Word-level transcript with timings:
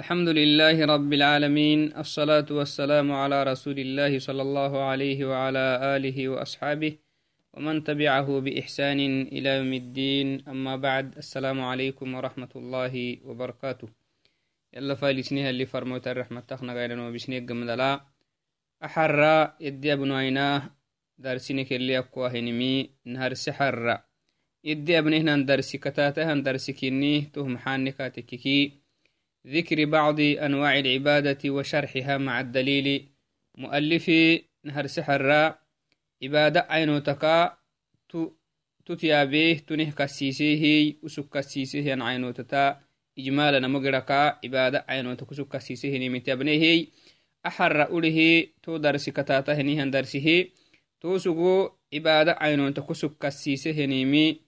الحمد 0.00 0.28
لله 0.28 0.76
رب 0.94 1.12
العالمين 1.12 1.80
الصلاة 1.96 2.46
والسلام 2.50 3.12
على 3.12 3.38
رسول 3.42 3.78
الله 3.78 4.18
صلى 4.18 4.42
الله 4.42 4.72
عليه 4.90 5.18
وعلى 5.30 5.66
آله 5.96 6.18
وأصحابه 6.28 6.92
ومن 7.54 7.84
تبعه 7.84 8.28
بإحسان 8.40 9.00
إلى 9.36 9.50
يوم 9.58 9.72
الدين 9.72 10.48
أما 10.48 10.74
بعد 10.76 11.06
السلام 11.22 11.60
عليكم 11.60 12.14
ورحمة 12.14 12.52
الله 12.56 12.94
وبركاته 13.24 13.88
يلا 14.74 14.94
فايلسنيها 14.94 15.50
اللي 15.50 15.66
فرموت 15.66 16.08
الرحمة 16.08 16.40
تخنا 16.40 16.72
غيرنا 16.74 17.08
وبسنيك 17.08 17.48
قمدلا 17.48 18.00
أحرى 18.84 19.54
يدي 19.60 19.92
أبنويناه 19.92 20.62
درسينك 21.18 21.72
اللي 21.72 21.98
أقواه 21.98 22.34
نمي 22.34 22.90
نهار 23.04 23.34
سحر 23.34 23.98
يدي 24.64 24.98
أبنهنا 24.98 25.36
درسي 25.46 25.78
كتاتها 25.78 26.34
درسي 26.34 26.72
كيني 26.72 27.20
تهم 27.20 27.58
حانكاتككي 27.58 28.83
ذكر 29.46 29.84
بعض 29.84 30.20
أنواع 30.20 30.78
العبادة 30.78 31.50
وشرحها 31.50 32.18
مع 32.18 32.40
الدليل. 32.40 33.08
مؤلف 33.58 34.10
نهر 34.64 34.86
سحر 34.86 35.54
عبادة 36.22 36.66
عينو 36.70 36.98
تكا 36.98 37.56
تتيابيه 38.86 39.58
تنه 39.58 39.90
كسيسيه 39.90 40.94
وسك 41.02 41.28
كسيسيه 41.28 42.02
عينو 42.02 42.30
تتا 42.30 42.80
إجمالا 43.18 43.68
مقرقا 43.68 44.38
عبادة 44.44 44.84
عينو 44.88 45.14
تكسك 45.14 45.48
كسيسيه 45.48 46.08
نمتابنيه 46.08 46.86
أحر 47.46 47.82
أوله 47.82 48.46
تو 48.62 48.76
درس 48.76 49.10
كتاته 49.10 49.62
نيهن 49.62 49.90
درسه 49.90 50.48
تو 51.00 51.18
سقو 51.18 51.70
عبادة 51.94 52.32
عينو 52.32 52.70
تكسك 52.70 53.12
كسيسيه 53.20 53.86
نيمي. 53.86 54.40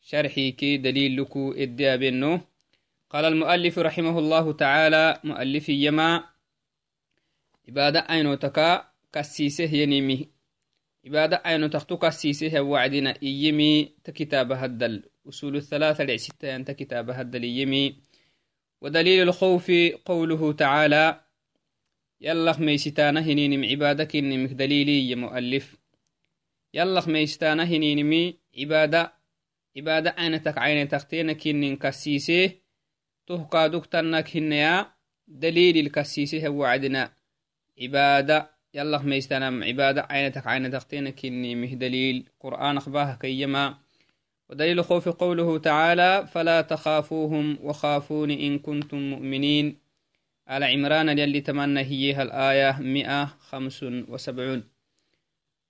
شرحي 0.00 0.50
كي 0.50 0.76
دليل 0.76 1.20
لكو 1.20 1.52
إديابنو 1.52 2.40
قال 3.10 3.24
المؤلف 3.24 3.78
رحمه 3.78 4.18
الله 4.18 4.52
تعالى 4.52 5.20
مؤلف 5.24 5.68
يما 5.68 6.24
عبادة 7.68 8.00
أينو 8.00 8.34
تكا 8.34 8.88
كسيسه 9.12 9.64
ينمي 9.64 10.28
عبادة 11.06 11.36
أينو 11.36 11.66
تختو 11.66 11.96
كسيسه 11.96 12.60
وعدنا 12.60 13.14
إيمي 13.22 13.94
تكتاب 14.04 14.52
هدل. 14.52 15.02
أصول 15.28 15.56
الثلاثة 15.56 16.04
لعستة 16.04 16.56
أنت 16.56 16.70
كتاب 16.70 17.10
هدل 17.10 17.42
إيمي. 17.42 17.96
ودليل 18.80 19.22
الخوف 19.28 19.72
قوله 20.04 20.52
تعالى 20.52 21.20
يلا 22.20 22.58
ميستانا 22.58 23.20
هنينم 23.20 23.64
عبادك 23.64 24.16
إنمك 24.16 24.50
دليلي 24.50 25.10
يا 25.10 25.16
مؤلف. 25.16 25.76
يلا 26.74 27.08
ميستانا 27.08 27.64
هنينمي 27.64 28.38
عبادة 28.58 29.12
عبادة 29.76 30.10
أينتك 30.18 30.58
عين 30.58 30.88
تختينك 30.88 31.46
إنن 31.46 31.76
كسيسه. 31.76 32.65
تهقادك 33.26 33.86
تنك 33.86 34.36
هنيا 34.36 34.86
دليل 35.28 35.86
الكسيسي 35.86 36.48
هو 36.48 36.64
عدنا. 36.64 37.12
عبادة 37.82 38.50
يلا 38.74 39.02
ما 39.02 39.16
يستنم 39.16 39.64
عبادة 39.64 40.06
عينتك 40.10 40.46
عينتك 40.46 40.82
تينك 40.82 41.24
إني 41.24 41.54
مه 41.54 41.74
دليل. 41.74 42.28
قرآن 42.40 42.76
أخباه 42.76 43.18
كيما. 43.20 43.74
ودليل 44.50 44.84
خوف 44.84 45.08
قوله 45.08 45.58
تعالى 45.58 46.28
فلا 46.32 46.60
تخافوهم 46.60 47.58
وخافون 47.62 48.30
إن 48.30 48.58
كنتم 48.58 48.98
مؤمنين. 48.98 49.78
على 50.48 50.66
عمران 50.66 51.18
يلي 51.18 51.40
تمنى 51.40 51.80
هي 51.80 52.22
الآية 52.22 52.80
مئة 52.80 53.24
خمس 53.24 53.82
وسبعون. 53.82 54.64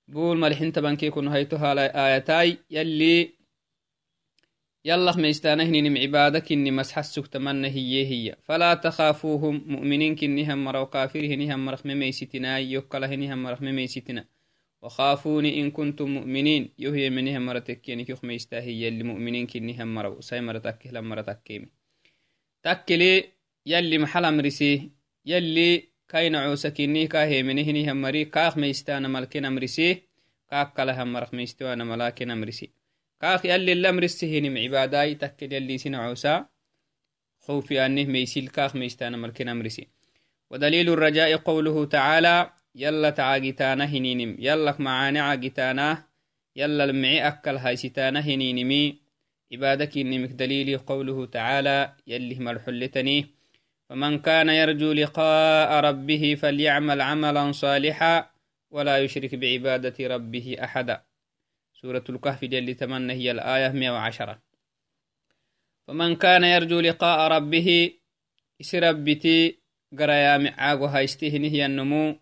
بول 0.08 0.38
ملحين 0.38 0.72
تبنكي 0.72 1.10
كن 1.10 1.28
هيتها 1.28 1.72
الآيتاي 1.72 2.58
يلي 2.70 3.35
يلا 4.86 5.16
ميستانهن 5.16 5.98
عبادك 5.98 6.52
إني 6.52 6.70
مسحسك 6.70 7.26
تمنى 7.26 7.68
هي 7.68 8.06
هي. 8.06 8.36
فلا 8.42 8.74
تخافوهم. 8.74 9.64
مؤمنين 9.66 10.16
كنهم 10.16 10.64
مرو 10.64 10.86
كافرهنهم 10.86 11.64
مرخ 11.64 11.86
ميستنا 11.86 12.58
يوكلهنهم 12.58 13.42
مرخ 13.42 13.62
ميستنا 13.62 14.24
وخافوني 14.82 15.60
إن 15.60 15.70
كنتم 15.70 16.08
مؤمنين. 16.10 16.72
يهي 16.78 17.10
منهم 17.10 17.46
مرتكين 17.46 18.02
كيخ 18.04 18.24
ميستاهي 18.24 18.82
يلي 18.82 19.02
مؤمنين 19.02 19.46
كنهم 19.46 19.94
مرو 19.94 20.20
ساي 20.20 20.40
مرتك 20.40 20.86
لما 20.86 21.08
مرتكيم 21.08 21.70
تكلي 22.62 23.24
يلي 23.66 23.98
محل 23.98 24.24
أمرسي 24.24 24.90
يلي 25.24 25.82
كاين 26.08 26.34
عوسكيني 26.36 27.06
كاهي 27.06 27.42
منهنهم 27.42 28.02
مري. 28.02 28.24
كاخ 28.24 28.58
ميستانا 28.58 29.08
ملكين 29.08 29.44
أمرسي 29.44 30.02
كاك 30.50 30.72
كلهم 30.76 31.12
مرخ 31.12 31.34
ميستوانا 31.34 31.84
ملاكين 31.84 32.30
أمرسي 32.30 32.75
كاخ 33.20 33.46
يلي 33.46 33.72
الأمر 33.72 34.02
السهنم 34.02 34.58
عباداي 34.58 35.14
تكد 35.14 35.52
يلي 35.52 35.78
سنعوسا 35.78 36.46
خوفي 37.40 37.86
أنه 37.86 38.04
ميسيل 38.04 38.48
كاخ 38.48 38.76
ميستانا 38.76 39.16
ملكنا 39.16 39.52
أمرسي 39.52 39.88
ودليل 40.50 40.88
الرجاء 40.88 41.36
قوله 41.36 41.84
تعالى 41.84 42.50
يلا 42.76 43.10
تعاقتانا 43.10 43.84
هنينم. 43.84 44.36
يلا 44.38 44.76
معاني 44.78 45.18
عاقتانا. 45.18 46.04
يلا 46.56 46.84
المعي 46.84 47.28
أكل 47.28 47.56
هايستانا 47.56 48.20
هنينمي. 48.20 48.98
عبادك 49.52 49.98
إنمك 49.98 50.30
دليل 50.30 50.78
قوله 50.78 51.26
تعالى 51.26 51.92
يلي 52.06 52.34
مرحلتني 52.34 53.26
فمن 53.88 54.18
كان 54.18 54.48
يرجو 54.48 54.92
لقاء 54.92 55.80
ربه 55.80 56.34
فليعمل 56.34 57.00
عملا 57.00 57.52
صالحا 57.52 58.30
ولا 58.70 58.98
يشرك 58.98 59.34
بعبادة 59.34 60.06
ربه 60.06 60.56
أحدا. 60.64 61.05
سورة 61.80 62.04
الكهف 62.08 62.44
جل 62.44 62.74
تمنى 62.74 63.12
هي 63.12 63.30
الآية 63.30 63.68
110 63.68 64.38
فمن 65.86 66.16
كان 66.16 66.44
يرجو 66.44 66.80
لقاء 66.80 67.18
ربه 67.32 67.90
إسربتي 68.60 69.58
قريا 69.98 70.38
معاقو 70.38 70.86
هايستهنه 70.86 71.48
هي 71.48 71.66
النمو 71.66 72.16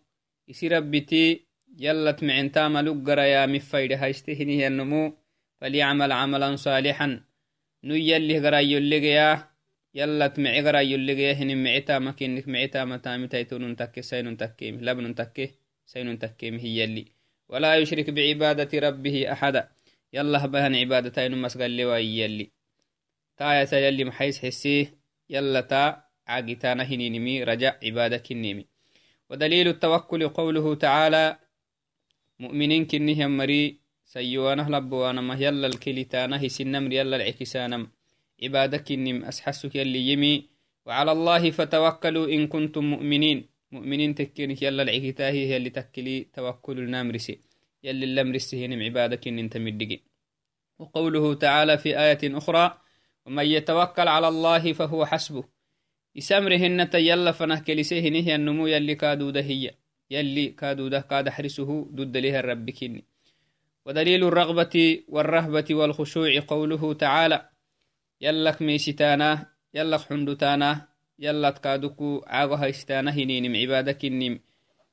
إسربتي 0.51 1.47
يلت 1.79 2.25
معنتا 2.25 2.69
ملوك 2.69 3.11
قريا 3.11 3.47
مفايد 3.47 3.93
هايستهنه 3.93 4.53
هي 4.53 4.67
النمو 4.67 5.17
فليعمل 5.61 6.13
عملا 6.13 6.57
صالحا. 6.57 7.09
نيالله 7.85 8.37
قرأي 8.45 8.73
يلقيا 8.73 9.49
يلت 9.95 10.35
معي 10.41 10.61
قرأي 10.67 10.93
يلقيا 10.93 11.33
هن 11.33 11.65
معتا 11.65 11.99
مكينك 11.99 12.49
معتا 12.49 12.85
متامي 12.85 13.27
تيتون 13.29 13.77
تكي 13.77 14.03
سين 14.03 14.37
تكي 14.37 14.71
لبن 14.71 15.15
تكي 15.15 15.51
سين 15.87 16.19
تكي 16.19 16.49
هي 16.65 16.85
اللي 16.85 17.14
ولا 17.49 17.77
يشرك 17.77 18.11
بعبادة 18.11 18.89
ربه 18.89 19.33
أحدا. 19.33 19.69
يلا 20.13 20.47
بهن 20.47 20.75
عبادتين 20.75 21.39
مسقل 21.43 21.77
لواي 21.77 22.19
يلي. 22.19 22.51
تاية 23.37 23.69
يلي 23.87 24.05
محيس 24.05 24.39
حسيه 24.39 24.95
يلا 25.31 25.61
تا 25.61 26.05
عاقتانا 26.27 26.83
هنينمي. 26.83 27.45
رجع 27.45 27.75
عبادة 27.83 28.17
كنيمي. 28.17 28.67
ودليل 29.31 29.69
التوكل 29.69 30.29
قوله 30.29 30.75
تعالى 30.75 31.39
مؤمنين 32.39 32.87
كنهم 32.87 33.37
مري 33.37 33.79
سيوانه 34.05 34.69
لبوانما 34.71 35.35
يلا 35.35 35.67
الكلتانه 35.67 36.49
سنمر 36.49 36.93
يلا 36.93 37.17
العكسانم 37.17 37.89
عبادة 38.43 38.79
كنم 38.79 39.25
أسحسك 39.25 39.75
يلي 39.77 40.09
يمي. 40.13 40.49
وعلى 40.87 41.13
الله 41.13 41.51
فتوكلوا 41.51 42.27
إن 42.29 42.47
كنتم 42.47 42.85
مؤمنين. 42.85 43.54
مؤمنين 43.75 44.15
تكينك 44.15 44.63
يلا 44.63 44.83
العكتاهي 44.83 45.47
هي 45.49 45.57
اللي 45.57 45.71
تكلي 45.71 46.17
توكل 46.35 46.79
النامرسي 46.79 47.41
يلي 47.85 48.05
اللمرسي 48.05 48.67
هنم 48.67 48.83
عبادك 48.83 49.29
إن 49.29 49.39
انت 49.39 49.57
مدقي. 49.57 50.01
وقوله 50.79 51.35
تعالى 51.35 51.79
في 51.79 51.99
آية 51.99 52.23
أخرى 52.39 52.79
ومن 53.27 53.47
يتوكل 53.47 54.09
على 54.09 54.29
الله 54.29 54.73
فهو 54.73 55.07
حسبه. 55.07 55.45
يسمرهن 56.17 56.91
تيلا 56.91 57.33
فنه 57.33 57.61
كلسيه 57.61 58.09
نهي 58.09 58.35
النمو 58.35 58.67
يلي 58.67 58.95
كادودة 58.95 59.41
هي 59.41 59.75
يلي 60.11 60.49
كادودة 60.49 61.01
كاد 61.01 61.29
حرسه 61.29 61.89
ضد 61.93 62.17
لها 62.17 62.55
كني 62.55 63.05
ودليل 63.87 64.25
الرغبة 64.25 65.03
والرهبة 65.09 65.65
والخشوع 65.71 66.41
قوله 66.49 66.95
تعالى 66.95 67.49
يلك 68.21 68.63
ميستانا 68.63 69.53
يلك 69.75 70.01
حندتانا 70.01 70.94
يلا 71.19 71.51
تكادوكو 71.51 72.25
عاغو 72.27 72.55
هايستانا 72.55 73.11
هنينم 73.11 73.57
عبادة 73.57 73.93
كنم 73.93 74.41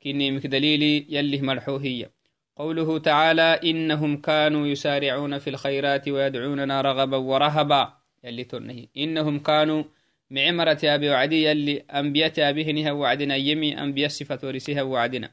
كنم 0.04 0.40
كدليلي 0.40 1.06
يلي 1.10 1.42
مرحوهية 1.42 2.22
قوله 2.56 3.00
تعالى 3.00 3.60
إنهم 3.64 4.18
كانوا 4.18 4.68
يسارعون 4.68 5.40
في 5.40 5.50
الخيرات 5.50 6.10
ويدعوننا 6.10 6.82
رغبا 6.82 7.18
ورهبا. 7.18 7.94
يلي 8.24 8.44
تنهي. 8.44 8.88
إنهم 8.98 9.40
كانوا 9.40 9.84
معمرة 10.30 10.80
أبي 10.84 11.10
وعدي 11.10 11.44
يلي 11.44 11.78
أنبياء 11.78 12.34
أبيه 12.38 12.92
وعدنا 12.92 13.36
يمي 13.36 13.82
أنبياء 13.84 14.10
صفة 14.10 14.40
ورسها 14.44 14.82
وعدنا. 14.82 15.32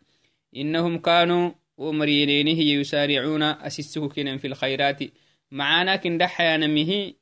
إنهم 0.56 0.98
كانوا 0.98 1.50
ومرينينه 1.76 2.60
يسارعون 2.60 3.42
أسسه 3.42 4.08
كنا 4.08 4.38
في 4.38 4.46
الخيرات. 4.46 5.00
معانا 5.50 5.96
كن 5.96 6.18
دحيا 6.18 6.56
نمه 6.56 7.12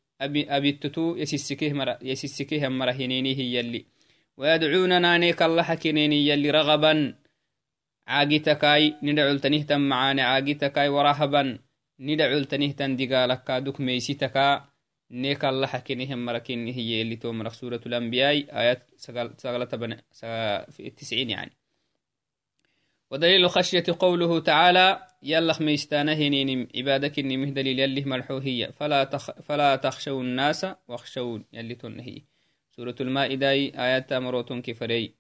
مرة 1.73 1.99
يسسكيه 2.03 2.69
مرة 2.69 2.91
هنينيه 2.91 3.59
يلي 3.59 3.87
ويدعوننا 4.37 5.19
نيك 5.19 5.43
الله 5.43 5.75
كنيني 5.75 6.27
يلي 6.29 6.51
رغبا. 6.51 7.15
عاقتكاي 8.07 8.95
ندعو 9.03 9.37
تنهتم 9.37 9.81
معاني. 9.81 10.23
عاقتكاي 10.23 10.89
ورهبا. 10.89 11.59
ندعو 12.01 12.43
تنهتن 12.43 12.97
دقالك 12.97 13.51
دوك 13.51 13.81
ميسيتكا. 13.81 14.69
نيك 15.11 15.45
الله 15.45 15.67
حكينهم 15.67 16.25
مركين 16.25 16.67
هي 16.69 17.03
اللي 17.03 17.17
تو 17.17 17.33
مرق 17.33 17.53
سورة 17.53 17.81
الأنبياء. 17.87 18.59
آيات 18.61 18.91
سغلة 19.37 19.65
بنا 19.65 20.03
في 20.71 20.87
التسعين 20.87 21.31
يعني. 21.31 21.53
ودليل 23.11 23.51
خشية 23.51 23.85
قوله 23.99 24.41
تعالى 24.41 25.07
يلا 25.23 25.55
ميستانه 25.61 26.29
نينم 26.29 26.69
عبادك 26.77 27.19
إني 27.19 27.51
دليل 27.51 27.79
يلي 27.79 28.05
مرحوهية 28.05 28.67
فلا, 28.67 29.05
تخ 29.05 29.31
فلا 29.31 29.77
تخشوا 29.77 30.23
الناس 30.23 30.67
واخشون 30.89 31.45
يلي 31.53 31.75
تنهي. 31.75 32.23
سورة 32.77 32.95
المائدة 33.01 33.51
آيات 33.51 34.13
مروتون 34.13 34.63
كفري. 34.63 35.15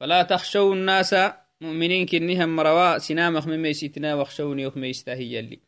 فلا 0.00 0.22
تخشوا 0.22 0.74
الناس 0.74 1.14
مؤمنين 1.60 2.06
كنهم 2.06 2.56
مروا 2.56 2.98
سنامخ 2.98 3.46
من 3.46 3.62
ميستنا 3.62 4.14
واخشوني 4.14 4.72
يستاهي 4.76 5.34
يلي. 5.34 5.60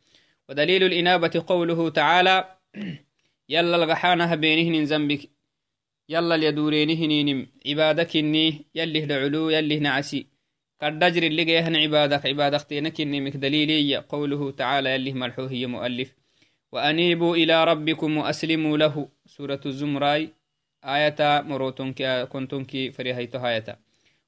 ودليل 0.48 0.82
الإنابة 0.82 1.44
قوله 1.46 1.88
تعالى 1.88 2.56
يلا 3.48 3.76
الغحانها 3.76 4.34
بينهن 4.34 4.84
ذنبك 4.84 5.30
يلا 6.08 6.34
اليدورينهن 6.34 7.46
عبادك 7.66 8.16
إني 8.16 8.66
يلي 8.74 9.00
دعلو 9.00 9.50
يلي 9.50 9.78
نعسي 9.78 10.37
كالدجر 10.80 11.22
اللي 11.22 11.44
جيهن 11.44 11.76
عبادك 11.76 12.26
عبادك 12.26 12.62
تينك 12.62 13.00
إني 13.00 13.20
مك 13.20 13.36
دليلي 13.36 13.96
قوله 13.96 14.50
تعالى 14.50 14.94
يلي 14.94 15.12
ملحوه 15.12 15.50
هي 15.50 15.66
مؤلف 15.66 16.14
وأنيبوا 16.72 17.36
إلى 17.36 17.64
ربكم 17.64 18.16
وأسلموا 18.16 18.78
له. 18.78 19.08
سورة 19.26 19.60
الزمراي 19.66 20.28
آية 20.84 21.42
مروتون 21.42 21.92
كنتم 22.24 22.64
كي 22.64 22.90
فريهيتو 22.90 23.46
آية. 23.46 23.78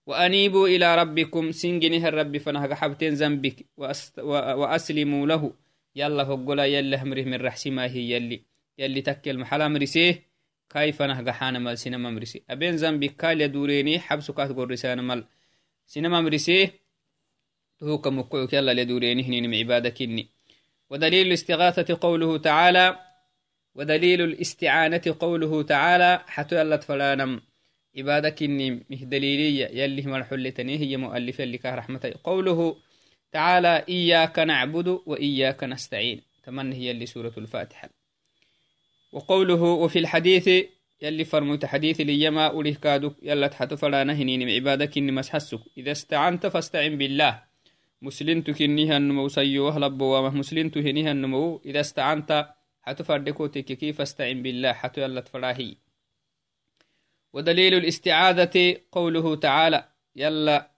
وأنيبوا 0.06 0.68
إلى 0.68 0.96
ربكم 0.96 1.52
سنجنه 1.52 2.08
الرب 2.08 2.36
فنهج 2.38 2.72
حبتين 2.72 3.14
ذنبك 3.14 3.66
وأسلموا 4.60 5.26
له. 5.26 5.52
يلا 5.96 6.24
فقلا 6.24 6.64
يلا 6.64 7.02
همره 7.02 7.22
من 7.22 7.34
رحسي 7.34 7.70
ما 7.70 7.84
هي 7.84 8.10
يلي. 8.10 8.42
يلي 8.78 9.00
تكل 9.02 9.38
محلا 9.38 9.68
مرسيه 9.68 10.22
كيف 10.70 11.02
نهج 11.02 11.30
حانا 11.30 11.58
مال 11.58 11.78
سينما 11.78 12.10
مرسي 12.10 12.42
أبين 12.50 12.74
ذنبك 12.76 13.16
كال 13.16 13.40
يدوريني 13.40 13.98
حبسكات 13.98 14.52
قرسان 14.52 15.00
مال. 15.00 15.24
سينما 15.92 16.20
مرسيه 16.20 16.80
هو 17.82 17.98
كمقعك 17.98 18.52
يلا 18.52 18.74
لدوريني 18.82 19.22
هنين 19.22 19.54
عبادك 19.54 20.02
إني 20.02 20.28
ودليل 20.90 21.26
الاستغاثة 21.26 21.98
قوله 22.00 22.38
تعالى 22.38 22.98
ودليل 23.74 24.20
الاستعانة 24.22 25.16
قوله 25.20 25.62
تعالى 25.62 26.24
حتى 26.26 26.60
يلا 26.60 26.76
تفلانم 26.76 27.40
عبادك 27.96 28.42
إني 28.42 28.70
مه 28.70 28.96
دليلية 28.96 29.66
يلي 29.82 30.02
مرحلتني 30.02 30.78
هي 30.78 30.96
مؤلفة 30.96 31.44
لك 31.44 31.66
رحمة. 31.66 32.14
قوله 32.24 32.76
تعالى 33.32 33.84
إياك 33.88 34.38
نعبد 34.38 34.88
وإياك 35.06 35.64
نستعين. 35.64 36.22
تمنى 36.42 36.74
هي 36.76 36.90
اللي 36.90 37.06
سورة 37.06 37.32
الفاتحة. 37.38 37.90
وقوله 39.12 39.62
وفي 39.62 39.98
الحديث 39.98 40.48
يلي 41.02 41.24
فرموت 41.24 41.64
حديث 41.64 42.00
ليما 42.00 42.46
أوليه 42.46 42.74
كادوك 42.74 43.16
يلا 43.22 43.46
تحت 43.46 43.74
فلا 43.74 44.04
نهنين 44.04 44.50
عبادك 44.50 44.98
إني 44.98 45.12
مسحسك 45.12 45.60
إذا 45.78 45.92
استعنت 45.92 46.46
فاستعن 46.46 46.98
بالله. 46.98 47.42
مسلمت 48.02 48.50
كنيها 48.50 48.96
النمو 48.96 49.28
سيوه 49.28 49.78
لبوا 49.78 50.28
مسلمت 50.28 50.78
هنيها 50.78 51.12
النمو 51.12 51.62
إذا 51.66 51.80
استعنت 51.80 52.48
حتى 52.82 53.04
فردكو 53.04 53.46
تككي 53.46 53.92
فاستعن 53.92 54.42
بالله 54.42 54.72
حتى 54.72 55.00
يلا 55.02 55.20
تفلاهي 55.20 55.76
ودليل 57.32 57.74
الاستعاذة 57.74 58.76
قوله 58.92 59.36
تعالى 59.36 59.88
يلا 60.16 60.70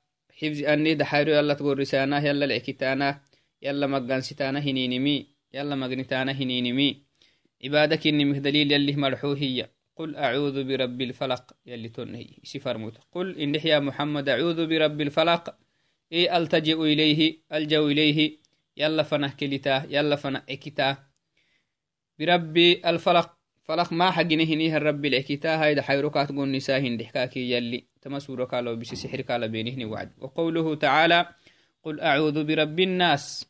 حفظ 0.42 0.64
أني 0.64 0.94
دحيرو 0.94 1.32
يلا 1.32 1.54
تقول 1.54 1.78
رسانة 1.78 2.18
يلا 2.18 2.44
العكتانة 2.44 3.20
يلا 3.62 3.86
مقانستانة 3.86 4.58
هنينمي 4.58 5.26
يلا 5.54 5.74
مقنتانة 5.74 6.32
هنينمي 6.32 7.02
عبادك 7.64 8.06
إني 8.06 8.38
دليل 8.38 8.72
يلي 8.72 8.96
مرحوهية 8.96 9.70
قل 10.02 10.16
أعوذ 10.16 10.64
برب 10.64 11.00
الفلق. 11.00 11.44
يلي 11.66 11.88
تنهي 11.88 12.26
سفر 12.42 12.78
موت. 12.78 12.98
قل 13.12 13.38
إن 13.38 13.54
يا 13.54 13.78
محمد 13.78 14.28
أعوذ 14.28 14.66
برب 14.66 15.00
الفلق. 15.00 15.54
إي 16.12 16.36
ألتجئ 16.36 16.78
إليه 16.82 17.38
ألجأ 17.52 17.80
إليه. 17.80 18.38
يلا 18.76 19.02
فنه 19.02 19.32
كلتا 19.40 19.86
يلا 19.90 20.16
فنه 20.16 20.42
إكتا. 20.50 20.96
برب 22.18 22.56
الفلق. 22.58 23.28
فلق 23.64 23.92
ما 23.92 24.10
حقنه 24.10 24.50
نيه 24.54 24.76
الرب 24.76 25.04
الإكتا. 25.04 25.64
هيدا 25.64 25.82
حيركات 25.82 26.28
قول 26.32 26.50
نساهن 26.50 26.96
دحكاكي 26.96 27.50
يلي. 27.52 27.84
تما 28.02 28.18
سورة 28.18 28.44
قالوا 28.44 28.74
بس 28.74 28.94
سحر 28.94 29.46
بينهن 29.46 29.84
وعد. 29.84 30.12
وقوله 30.18 30.74
تعالى 30.74 31.26
قل 31.82 32.00
أعوذ 32.00 32.44
برب 32.44 32.80
الناس. 32.80 33.46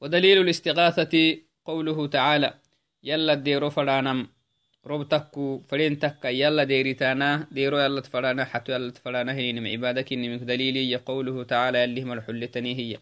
ودليل 0.00 0.38
الاستغاثة 0.40 1.38
قوله 1.64 2.06
تعالى 2.06 2.54
يلا 3.02 3.34
ديرو 3.34 3.70
فرانم 3.70 4.37
فرين 5.68 5.98
تكا 5.98 6.28
يلا 6.28 6.64
ديريتانا 6.64 7.46
ديرو 7.52 7.78
يلا 7.78 8.00
تفرانا 8.00 8.44
حتو 8.44 8.72
يلا 8.72 8.90
تفرانا 8.90 9.32
هين 9.32 9.66
عبادك 9.66 10.12
إني 10.12 10.36
دليلي 10.38 10.96
قوله 10.96 11.44
تعالى 11.44 11.78
يلي 11.82 12.02
هم 12.02 12.12
الحلتني 12.12 12.74
هي. 12.80 12.98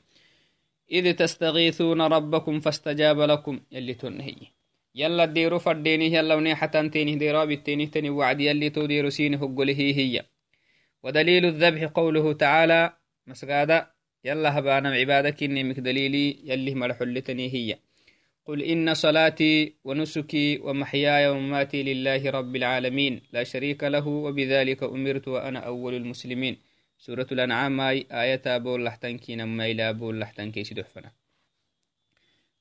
إذ 0.92 1.12
تستغيثون 1.12 2.00
ربكم 2.02 2.60
فاستجاب 2.60 3.20
لكم 3.20 3.60
يلي 3.72 3.94
تنهي 3.94 4.36
يلا 4.94 5.24
ديرو 5.24 5.58
فرديني 5.58 6.06
يلا 6.14 6.34
وني 6.34 6.54
حتى 6.54 6.88
تيني 6.88 7.16
ديرو 7.16 7.46
بالتيني 7.46 7.86
تني 7.86 8.10
وعد 8.10 8.40
يلي 8.40 8.70
تو 8.70 8.86
ديرو 8.86 9.10
سيني 9.10 9.36
هقوله 9.36 9.74
هي 9.78 10.24
ودليل 11.02 11.44
الذبح 11.44 11.84
قوله 11.84 12.32
تعالى 12.32 12.92
مسقادة 13.26 13.94
يلا 14.24 14.58
هبانا 14.58 14.90
عبادك 14.90 15.42
إني 15.42 15.72
دليلي 15.72 16.38
يلي 16.44 16.72
هم 16.72 16.84
الحلتني 16.84 17.54
هي. 17.54 17.78
قل 18.46 18.62
إن 18.62 18.94
صلاتي 18.94 19.74
ونسكي 19.84 20.58
ومحياي 20.58 21.28
ومماتي 21.28 21.82
لله 21.82 22.30
رب 22.30 22.56
العالمين 22.56 23.22
لا 23.32 23.44
شريك 23.44 23.84
له 23.84 24.06
وبذلك 24.08 24.82
أمرت 24.82 25.28
وأنا 25.28 25.58
أول 25.58 25.94
المسلمين 25.94 26.56
سورة 26.98 27.26
الأنعام 27.32 27.80
آية 27.80 28.42
أبو 28.46 28.76
لحتنكي 28.76 29.36
نما 29.36 29.66
إلى 29.66 29.90
أبو 29.90 30.12
لحتنكي 30.12 30.64
سدحفنا 30.64 31.10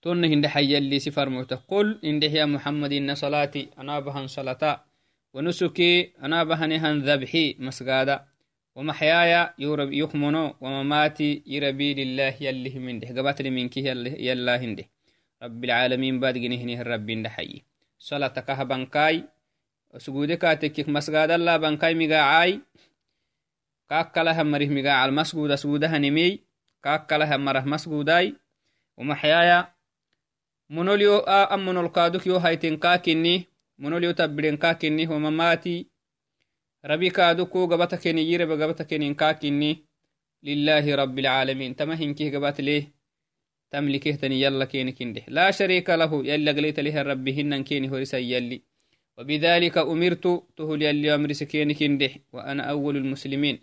تون 0.01 0.25
هند 0.25 0.47
حي 0.47 0.77
اللي 0.77 0.99
سفر 0.99 1.29
موته 1.29 1.55
قل 1.55 1.99
إن 2.03 2.23
يا 2.23 2.45
محمد 2.45 2.91
إن 2.93 3.15
صلاتي 3.15 3.69
أنا 3.77 3.99
بهن 3.99 4.27
صلاة 4.27 4.85
ونسكي 5.33 6.13
أنا 6.23 6.43
بهن 6.43 7.01
ذبحي 7.09 7.55
مسقادة 7.59 8.25
ومحياي 8.75 9.49
يورب 9.59 9.93
يخمنو 9.93 10.55
ومماتي 10.61 11.43
يربي 11.45 11.93
لله 11.93 12.33
يلي 12.41 12.79
من 12.79 12.99
ده 12.99 13.07
قبات 13.07 13.41
منك 13.41 13.77
يلا 13.77 14.55
هنده 14.57 14.94
رب 15.45 15.63
العالمين 15.63 16.19
بعد 16.19 16.37
جنيه 16.37 16.81
الرب 16.81 17.05
دحي 17.05 17.63
صلاة 17.99 18.27
كه 18.27 18.63
بنكاي 18.63 19.23
سجودك 19.97 20.37
كاتك 20.37 20.89
مسجد 20.89 21.29
الله 21.31 21.57
بنكاي 21.57 21.93
مجاعاي 21.93 22.61
كاكلها 23.89 24.43
مريه 24.43 24.69
مجاع 24.69 25.05
المسجود 25.05 25.55
سجودها 25.55 25.97
نمي 25.97 26.39
كاكلها 26.83 27.37
مره 27.37 27.59
مسجوداي 27.59 28.35
ومحيايا 28.97 29.73
منوليو 30.69 31.17
أمن 31.55 31.77
القادك 31.77 32.27
يو 32.27 32.37
هايتين 32.37 32.77
كاكني 32.77 33.47
منوليو 33.79 34.11
تبرين 34.11 34.57
كاكني 34.57 35.07
ومماتي 35.07 35.87
ربي 36.85 37.09
كادوكو 37.09 37.65
قبتكني 37.65 38.31
يرب 38.31 38.61
قبتكني 38.61 39.13
كاكني 39.13 39.85
لله 40.43 40.85
تملكه 43.71 44.11
تني 44.11 44.41
يلا 44.41 44.65
كيني 44.65 44.91
كنده 44.91 45.21
لا 45.27 45.51
شريك 45.51 45.89
له 45.89 46.25
يلا 46.25 46.51
قليت 46.51 46.79
له 46.79 47.01
ربي 47.01 47.41
هنن 47.41 47.63
كيني 47.63 47.89
هرسا 47.89 48.17
يلي. 48.17 48.61
وبذلك 49.17 49.77
أمرت 49.77 50.43
تهل 50.57 50.81
يلي 50.81 51.15
أمر 51.15 51.33
سكيني 51.33 51.73
كنده 51.73 52.09
وأنا 52.33 52.63
أول 52.63 52.97
المسلمين. 52.97 53.59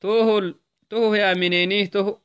تهل 0.00 0.54
تهو 0.90 1.14
يا 1.14 1.34
منيني 1.34 1.86
تهو 1.86 2.18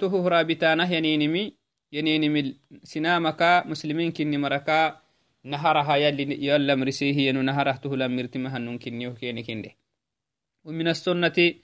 تهو 0.00 0.28
رابطانه 0.28 0.92
ينينمي 0.92 1.44
ينينمي 1.92 2.56
سنامكا 2.82 3.66
مسلمين 3.66 4.12
كني 4.12 4.38
مركا 4.38 5.00
نهرها 5.44 5.96
يلي 5.96 6.46
يلا 6.46 6.74
مرسيه 6.74 7.28
ينو 7.28 7.42
نهره 7.42 7.72
تهل 7.72 8.02
أمرتمها 8.02 8.58
نن 8.58 8.78
كنيه 8.78 9.08
كيني 9.08 9.42
كنده 9.42 9.70
ومن 10.64 10.88
السنة 10.88 11.54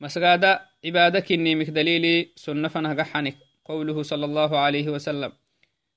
مسغادة 0.00 0.52
عبادة 0.84 1.20
كني 1.20 1.54
مكدليلي 1.54 2.32
سنة 2.36 2.68
فنهجح 2.68 3.08
حنك 3.12 3.36
قوله 3.68 4.02
صلى 4.02 4.24
الله 4.24 4.58
عليه 4.58 4.88
وسلم 4.88 5.32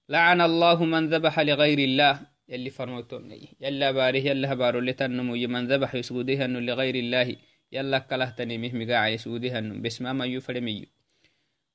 لعن 0.09 0.41
الله 0.41 0.85
من 0.85 1.09
ذبح 1.09 1.39
لغير 1.39 1.79
الله. 1.79 2.13
يلي 2.49 2.69
فرموتوني 2.69 3.57
يلا 3.61 3.91
باره 3.91 4.17
يلا 4.17 4.53
بارو 4.53 4.79
لتنمو 4.79 5.33
من 5.33 5.67
ذبح 5.67 5.95
يسودها 5.95 6.47
لغير 6.47 6.95
الله. 6.95 7.35
يلا 7.71 7.99
كلهتني 7.99 8.57
مه 8.57 8.71
مقاع 8.75 9.07
يسودها 9.07 9.59
باسم 9.59 10.15
ما 10.15 10.25
يفرمي 10.25 10.87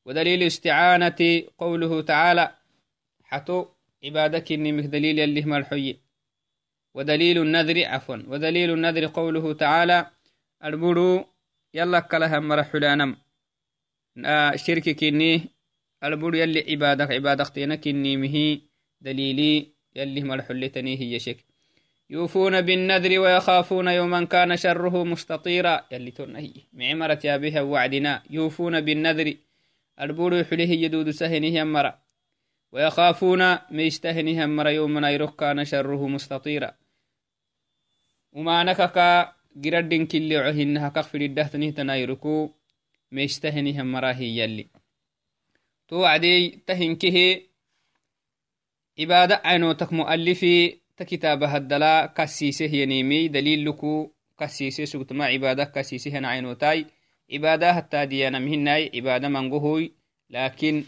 ودليل 0.06 0.42
استعانة 0.42 1.20
قوله 1.58 1.92
تعالى 2.00 2.54
حتو 3.24 3.66
عبادك 4.04 4.52
إني 4.52 4.72
مه 4.72 4.86
دليل 4.86 5.18
يلي 5.18 5.42
مرحي 5.42 5.96
ودليل 6.94 7.38
النذر 7.38 7.84
عفوا. 7.84 8.16
ودليل 8.28 8.70
النذر 8.70 9.06
قوله 9.06 9.52
تعالى 9.52 10.06
البرو 10.64 11.24
يلا 11.74 12.00
كلها 12.00 12.38
مرحلانم 12.40 13.16
شركك 14.54 15.04
إني 15.04 15.55
البر 16.04 16.34
يلي 16.34 16.64
عبادك 16.70 17.10
عبادك 17.10 17.48
تينك 17.48 17.86
النيمه 17.86 18.58
دليلي 19.00 19.66
يلي 19.96 20.20
مرحلتني 20.20 21.00
هي 21.00 21.18
شك. 21.18 21.36
يوفون 22.10 22.60
بالنذر 22.60 23.18
ويخافون 23.18 23.88
يوما 23.88 24.24
كان 24.24 24.56
شره 24.56 25.04
مستطيرا. 25.04 25.84
يلي 25.92 26.10
تنهي 26.10 26.52
معمرة 26.72 27.20
يا 27.24 27.36
بها 27.36 27.60
وعدنا. 27.60 28.22
يوفون 28.30 28.80
بالنذر. 28.80 29.34
البور 30.00 30.44
حليه 30.44 30.84
يدود 30.84 31.10
سهنه 31.10 31.64
مرة 31.64 31.98
ويخافون 32.72 33.58
ميستهنه 33.70 34.46
مرة 34.46 34.70
يوما 34.70 35.10
يرك 35.10 35.36
كان 35.36 35.64
شره 35.64 36.08
مستطيرا. 36.08 36.74
وما 38.32 38.64
نكك 38.64 39.28
جردن 39.56 40.06
كل 40.06 40.36
عهنها 40.36 40.88
كفر 40.88 41.20
الدهتنه 41.20 41.70
تنايركو 41.70 42.50
ميستهنه 43.12 43.82
مرة 43.82 44.12
هي 44.12 44.38
يلي. 44.38 44.66
تو 45.88 45.97
وعدي 45.97 46.50
تهنكه 46.66 47.43
عبادة 48.99 49.40
عينوتك 49.45 49.93
مؤلفي 49.93 50.78
تكتابها 50.97 51.57
الدلا 51.57 52.07
كسيسه 52.07 52.64
ينيمي 52.64 53.28
دليل 53.28 53.69
لكو 53.69 54.11
كسيسه 54.38 54.85
سقطما 54.85 55.25
عبادة 55.25 55.64
كسيسه 55.64 56.26
عينوتاي 56.26 56.87
عبادة 57.33 57.75
حتى 57.75 58.07
ديانا 58.07 58.38
مهناي 58.38 58.90
عبادة 58.95 59.28
منقهوي 59.28 59.93
لكن 60.31 60.85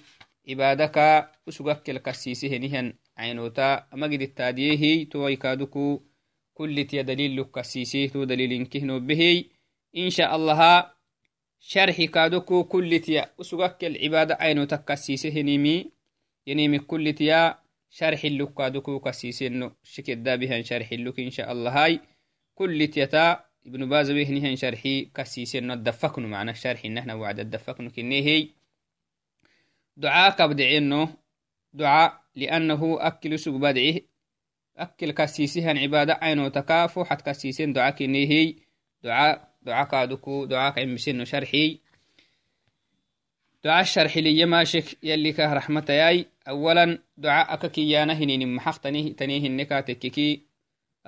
عبادة 0.48 0.86
كا 0.86 1.30
أسقك 1.48 1.90
الكسيسه 1.90 2.56
نهن 2.56 2.94
عينوتا 3.16 3.76
قد 3.92 4.22
التاديه 4.22 5.08
تو 5.08 5.28
يكادكو 5.28 6.02
كل 6.54 6.84
تيا 6.84 7.02
دليل 7.02 7.40
لك 7.40 7.50
كسيسه 7.50 8.06
تو 8.06 8.24
دليل 8.24 8.66
كهنو 8.66 9.00
به 9.00 9.44
إن 9.96 10.10
شاء 10.10 10.36
الله 10.36 10.90
شرح 11.60 12.02
كادكو 12.02 12.64
كل 12.64 13.00
تيا 13.00 13.30
أسقك 13.40 13.84
العبادة 13.84 14.34
عينوتا 14.40 14.76
كسيسه 14.76 15.40
نيمي. 15.40 15.90
ينيمي 16.46 16.78
كل 16.78 17.12
تيا 17.12 17.58
شرح 17.90 18.24
اللك 18.24 18.54
كادوكو 18.54 19.00
كسيسينو 19.00 19.72
شكدا 19.82 20.36
بهن 20.36 20.62
شرح 20.62 20.92
اللك 20.92 21.20
إن 21.20 21.30
شاء 21.30 21.52
الله 21.52 21.84
هاي. 21.84 22.00
كل 22.54 22.86
تيتا 22.86 23.44
ابن 23.66 23.88
باز 23.88 24.10
بهنهن 24.10 24.56
شرحي 24.56 25.04
كسيسينو 25.04 25.72
الدفكنو 25.74 26.28
معنى 26.28 26.50
الشرح 26.50 26.84
إنهنا 26.84 27.14
وعد 27.14 27.40
الدفكنو 27.40 27.90
هي 27.96 28.48
دعاء 29.96 30.30
كبدعينو 30.36 31.08
دعاء 31.72 32.22
لأنه 32.36 32.98
أكل 33.00 33.38
سوق 33.38 33.56
بدعيه 33.56 34.00
أكل 34.76 35.10
كسيسيهن 35.10 35.78
عبادة 35.78 36.14
عينو 36.14 36.48
تكافو. 36.48 37.04
حت 37.04 37.22
كسيسين 37.28 37.72
دعاء 37.72 38.02
هي 38.02 38.54
دعاء 39.02 39.48
دعاء 39.68 39.86
كادوكو 39.86 40.44
دعاء 40.44 40.80
عمسينو 40.80 41.24
شرحي. 41.24 41.78
دعاء 43.64 43.80
الشرح 43.80 44.16
لي 44.16 44.44
ماشك 44.44 44.98
يلي 45.02 45.32
كه 45.32 45.52
رحمة 45.52 45.84
ياي. 45.88 46.26
أولا 46.48 46.98
دعاء 47.16 47.54
أككيانا 47.54 48.12
هنين 48.12 48.54
محق 48.54 48.78
تنيه, 48.80 49.46
النكاتككي 49.46 50.42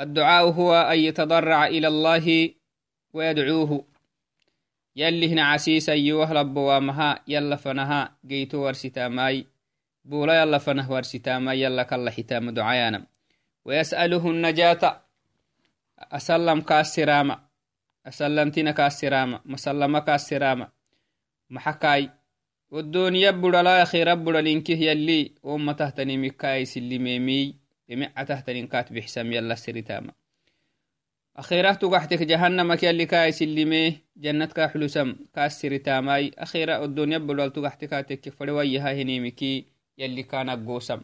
الدعاء 0.01 0.45
هو 0.51 0.75
أن 0.75 0.99
يتضرع 0.99 1.67
إلى 1.67 1.89
الله 1.89 2.51
ويدعوه. 3.13 3.85
يلي 4.97 5.33
هنا 5.33 5.45
عسيس 5.45 5.89
أيوه 5.89 6.33
رب 6.33 6.57
وامها 6.57 7.23
يلا 7.29 7.57
فنها 7.57 8.17
جيتو 8.27 8.59
ورستاماي 8.59 9.47
بولا 10.05 10.41
يلا 10.41 10.59
فنه 10.59 10.93
ورستاماي 10.93 11.61
يلا 11.61 11.83
كلا 11.83 12.11
حتام 12.11 12.51
دعايانا. 12.51 13.07
ويسأله 13.65 14.31
النجاة 14.31 15.03
أسلم 15.99 16.61
كاسرامة 16.61 17.50
بدلا 23.31 23.85
خير 23.85 24.15
بدل 24.15 24.49
إنكه 24.49 24.75
يلي 24.75 25.35
وما 25.43 25.73
تهتني 25.73 26.17
مكاي 26.17 26.65
سلميمي 26.65 27.55
يمع 27.89 28.23
تهتني 28.23 28.67
كات 28.67 28.93
بحسام 28.93 29.33
يلا 29.33 29.55
سرتاما 29.55 30.13
أخيرا 31.37 31.73
تقحتك 31.73 32.23
جهنم 32.23 32.77
يلي 32.83 33.07
كاي 33.07 33.33
سلمي 33.33 33.99
جنتك 34.17 34.71
حلوسم 34.71 35.17
كاس 35.35 35.61
سرتاماي 35.61 36.31
أخيرا 36.39 36.85
الدنيا 36.85 37.19
بدل 37.19 37.51
تقحتك 37.51 37.91
تك 37.91 38.29
فلويها 38.29 38.93
هنيمكي 38.93 39.65
يلي 39.99 40.23
كان 40.23 40.51
قوسم 40.67 41.01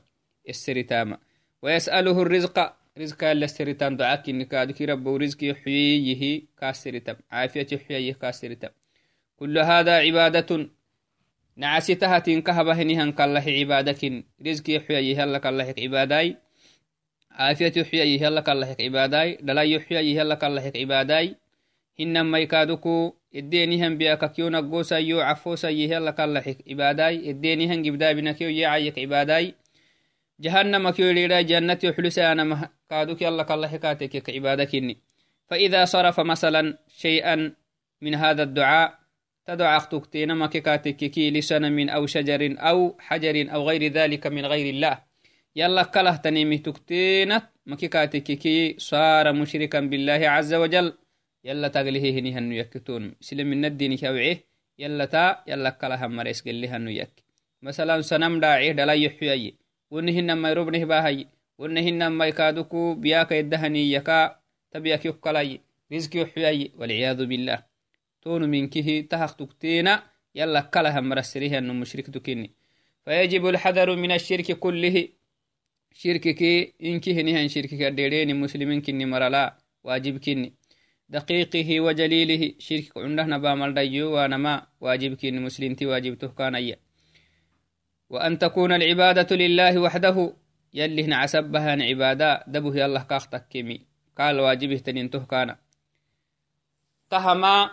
السرتاما 0.49 1.19
ويسأله 1.63 2.23
الرزق 2.23 2.77
رزق 2.99 3.25
يلا 3.25 3.45
السرتام 3.45 3.97
دعاك 3.97 4.29
إنك 4.29 4.55
أدك 4.55 4.83
رب 4.83 5.07
ورزق 5.07 5.45
يحييه 5.45 6.43
كاس 6.61 6.85
سرتام 6.85 7.17
عافية 7.31 7.67
يحييه 7.73 8.13
كاس 8.13 8.41
سرتام 8.41 8.71
كل 9.37 9.59
هذا 9.59 9.99
عبادة. 9.99 10.71
نعسيتها 11.57 12.19
كهبهنهن 12.19 13.13
كالله 13.13 13.45
عبادك 13.61 14.25
رزق 14.47 14.71
يحيي 14.71 15.17
هلا 15.17 15.39
كالله 15.39 15.75
عباداي. 15.79 16.37
عافية 17.31 17.73
يحيي 17.77 18.27
هلا 18.27 18.41
كالله 18.41 18.77
عباداي. 18.81 19.39
دلا 19.43 19.63
يحيي 19.63 20.21
هلا 20.21 20.35
كالله 20.35 20.73
عباداي 20.77 21.37
هنما 22.01 22.39
يكادوكو 22.39 23.15
الدينهم 23.35 23.99
بياككيو 23.99 24.49
نقوسا 24.49 24.99
يو 24.99 25.21
عفوسا 25.21 25.69
يهلا 25.69 26.11
كالله 26.11 26.57
عباداي 26.71 27.31
الدينهم 27.31 27.83
جبدا 27.83 28.13
كادوك 32.91 33.23
يلا 33.23 33.43
كالله 33.43 33.77
كاتك 33.77 34.31
عبادكني 34.31 34.97
فإذا 35.49 35.85
صرف 35.85 36.21
مثلا 36.21 36.79
شيئا 36.89 37.55
من 38.01 38.15
هذا 38.15 38.43
الدعاء 38.43 38.99
تدع 39.47 39.77
أختكتين 39.77 40.37
مككاتككي 40.37 41.31
لسنم 41.31 41.89
أو 41.89 42.07
شجر 42.07 42.57
أو 42.59 42.97
حجر 42.99 43.55
أو 43.55 43.69
غير 43.69 43.93
ذلك 43.93 44.27
من 44.27 44.47
غير 44.47 44.75
الله. 44.75 44.99
يلا 45.57 45.83
كله 45.83 46.17
تنيمي 46.17 46.59
تكتينت 46.59 47.45
مككاتككي 47.67 48.75
صار 48.79 49.33
مشركا 49.33 49.81
بالله 49.81 50.29
عز 50.29 50.55
وجل. 50.55 50.93
يلا 51.45 51.69
تقليه 51.69 52.21
هني 52.21 52.35
هنو 52.35 52.55
يكتون. 52.55 53.15
سلم 53.21 53.47
من 53.47 53.65
الدين 53.65 53.97
كوعيه 53.97 54.45
يلا 54.79 55.05
تا 55.05 55.45
يلا 55.47 55.71
كله 55.71 56.07
مريس 56.07 56.43
قل 56.43 56.65
هنو 56.65 56.91
يك. 56.91 57.23
مثلا 57.63 58.01
سنم 58.01 58.41
داعيه 58.41 58.73
دلا 58.73 58.93
يحيي 58.93 59.55
ونهن 59.91 60.33
ما 60.33 60.51
يربنه 60.51 60.85
باهي. 60.85 61.27
ونهن 61.59 62.07
ما 62.07 62.27
يكادوكو 62.27 62.95
بياك 62.95 63.33
يدهني 63.33 63.93
يكا 63.93 64.41
تبيك 64.71 65.05
يكلاي 65.07 65.61
رزق 65.93 66.17
يحيي 66.17 66.73
والعياذ 66.79 67.27
بالله. 67.27 67.59
تون 68.23 68.43
منكه 68.51 68.89
تهق 69.11 69.33
تكتينا 69.37 70.03
يلا 70.35 70.61
كلها 70.61 71.01
مرسره 71.01 71.59
أنه 71.59 71.73
مشرك 71.73 72.07
تكيني 72.11 72.51
فيجب 73.05 73.47
الحذر 73.47 73.97
من 73.97 74.11
الشرك 74.13 74.53
كله. 74.53 75.09
شركك 75.93 76.43
إنكه 76.83 77.17
نهن 77.23 77.49
شركك 77.49 77.83
الديرين 77.83 78.41
مسلمين 78.41 78.81
كني 78.83 79.07
مرلا 79.07 79.59
واجب 79.85 80.19
كني. 80.19 80.53
دقيقه 81.09 81.81
وجليله 81.81 82.55
شرك 82.59 82.87
عنده 82.97 83.25
نبا 83.25 83.55
ملديو 83.55 84.07
ونما 84.17 84.67
واجب 84.81 85.15
كني 85.15 85.41
مسلمتي 85.41 85.87
واجب 85.87 86.19
تهكان 86.19 86.55
أي 86.55 86.77
وأن 88.11 88.39
تكون 88.39 88.73
العبادة 88.73 89.37
لله 89.37 89.79
وحده 89.79 90.17
يلي 90.75 91.05
هنا 91.05 91.17
عسبها 91.17 91.71
عبادة 91.71 92.45
دبه 92.47 92.77
يالله 92.77 93.03
كاختك 93.03 93.47
كمي 93.51 93.81
قال 94.19 94.41
واجبه 94.41 94.77
تنين 94.77 95.11
تهكانا 95.11 95.59
تهما 97.11 97.71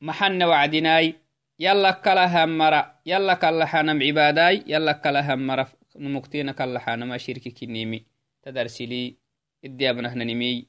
محن 0.00 0.42
وعدناي 0.42 1.14
يلا 1.58 1.90
كلا 1.90 2.44
همرا 2.44 3.00
يلا 3.06 3.34
كلا 3.34 3.66
حنم 3.66 4.02
عباداي 4.02 4.64
يلا 4.66 4.92
كلا 4.92 5.34
همرا 5.34 5.68
نمكتين 5.96 6.50
كلا 6.50 6.78
حنم 6.78 7.18
شركي 7.18 7.50
كنيمي. 7.50 8.04
تدرسلي 8.42 9.16
إدي 9.64 9.90
أبنه 9.90 10.14
نمي 10.14 10.66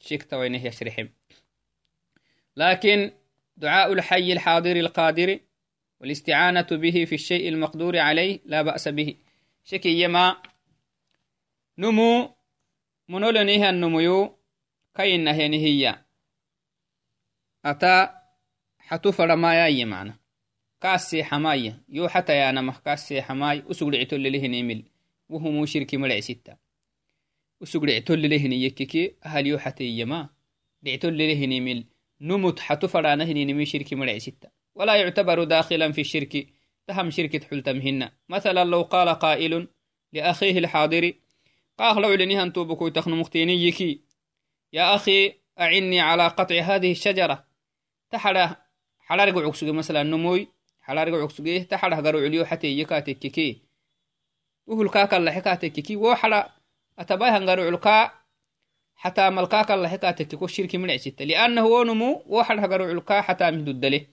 شكت 0.00 0.34
وينه 0.34 0.66
يشرحم. 0.66 1.08
لكن 2.56 3.10
دعاء 3.56 3.92
الحي 3.92 4.32
الحاضر 4.32 4.76
القادر 4.76 5.38
والاستعانة 6.00 6.66
به 6.70 7.04
في 7.04 7.14
الشيء 7.14 7.48
المقدور 7.48 7.98
عليه 7.98 8.40
لا 8.44 8.62
بأس 8.62 8.88
به. 8.88 9.16
شكي 9.64 10.02
يما 10.02 10.36
حماي 23.22 23.64
أسوق 23.70 23.94
عتول 23.94 24.32
لهن 24.32 24.54
يمل 24.54 24.82
وهو 25.28 25.50
مو 25.50 25.66
شركي 25.66 25.96
ملع 25.96 26.20
ستة 26.20 26.56
أسوق 27.62 27.84
عتول 27.84 28.30
لهن 28.30 28.52
يككي 28.52 29.16
هل 29.22 29.46
يو 29.46 29.58
حتى 29.58 29.84
يما 29.84 30.28
عتول 30.86 31.18
لهن 31.18 31.52
يمل 31.52 31.84
نمت 32.20 32.60
حتو 32.60 32.88
فرانهن 32.88 33.36
ينمي 33.36 33.66
شركي 33.66 33.94
ملع 33.94 34.18
ستة 34.18 34.48
ولا 34.74 34.96
يعتبر 34.96 35.44
داخلا 35.44 35.92
في 35.92 36.00
الشرك 36.00 36.46
تهم 36.86 37.10
شركة 37.10 37.46
حلتمهن 37.46 38.10
مثلا 38.28 38.64
لو 38.64 38.82
قال 38.82 39.08
قائل 39.08 39.68
لأخيه 40.12 40.58
الحاضر 40.58 41.12
قاه 41.82 42.00
لو 42.00 42.14
لنها 42.14 42.48
توبكو 42.48 42.88
تخن 42.88 43.10
مختيني 43.10 43.66
يكي. 43.66 44.00
يا 44.72 44.94
أخي 44.94 45.34
أعني 45.60 46.00
على 46.00 46.28
قطع 46.28 46.54
هذه 46.60 46.92
الشجرة. 46.92 47.44
تحرى 48.10 48.56
حلارق 49.00 49.38
عكسوغي 49.38 49.72
مثلا 49.72 50.02
نموي. 50.02 50.48
حلارق 50.82 51.22
عكسوغي 51.22 51.64
تحرى 51.64 51.94
غرو 51.94 52.18
عليو 52.18 52.44
حتى 52.44 52.66
يكا 52.66 53.00
تككي 53.00 53.62
وهو 54.66 54.82
الكاكا 54.82 55.16
اللي 55.16 55.32
حكا 55.32 55.54
تككي 55.54 55.96
وحلا 55.96 56.50
أتباي 56.98 57.30
هنغرعلكا 57.30 58.10
حتى 58.94 59.30
ملكاك 59.30 59.70
الله 59.70 59.88
حكا 59.88 60.10
تكتكو 60.10 60.44
الشرك 60.44 60.76
من 60.76 60.90
عسيتا 60.90 61.24
لأنه 61.24 61.66
ونمو 61.66 62.22
واحد 62.26 62.58
هنغرعلكا 62.58 63.20
حتى 63.20 63.50
مهدو 63.50 63.70
الدلي 63.70 64.06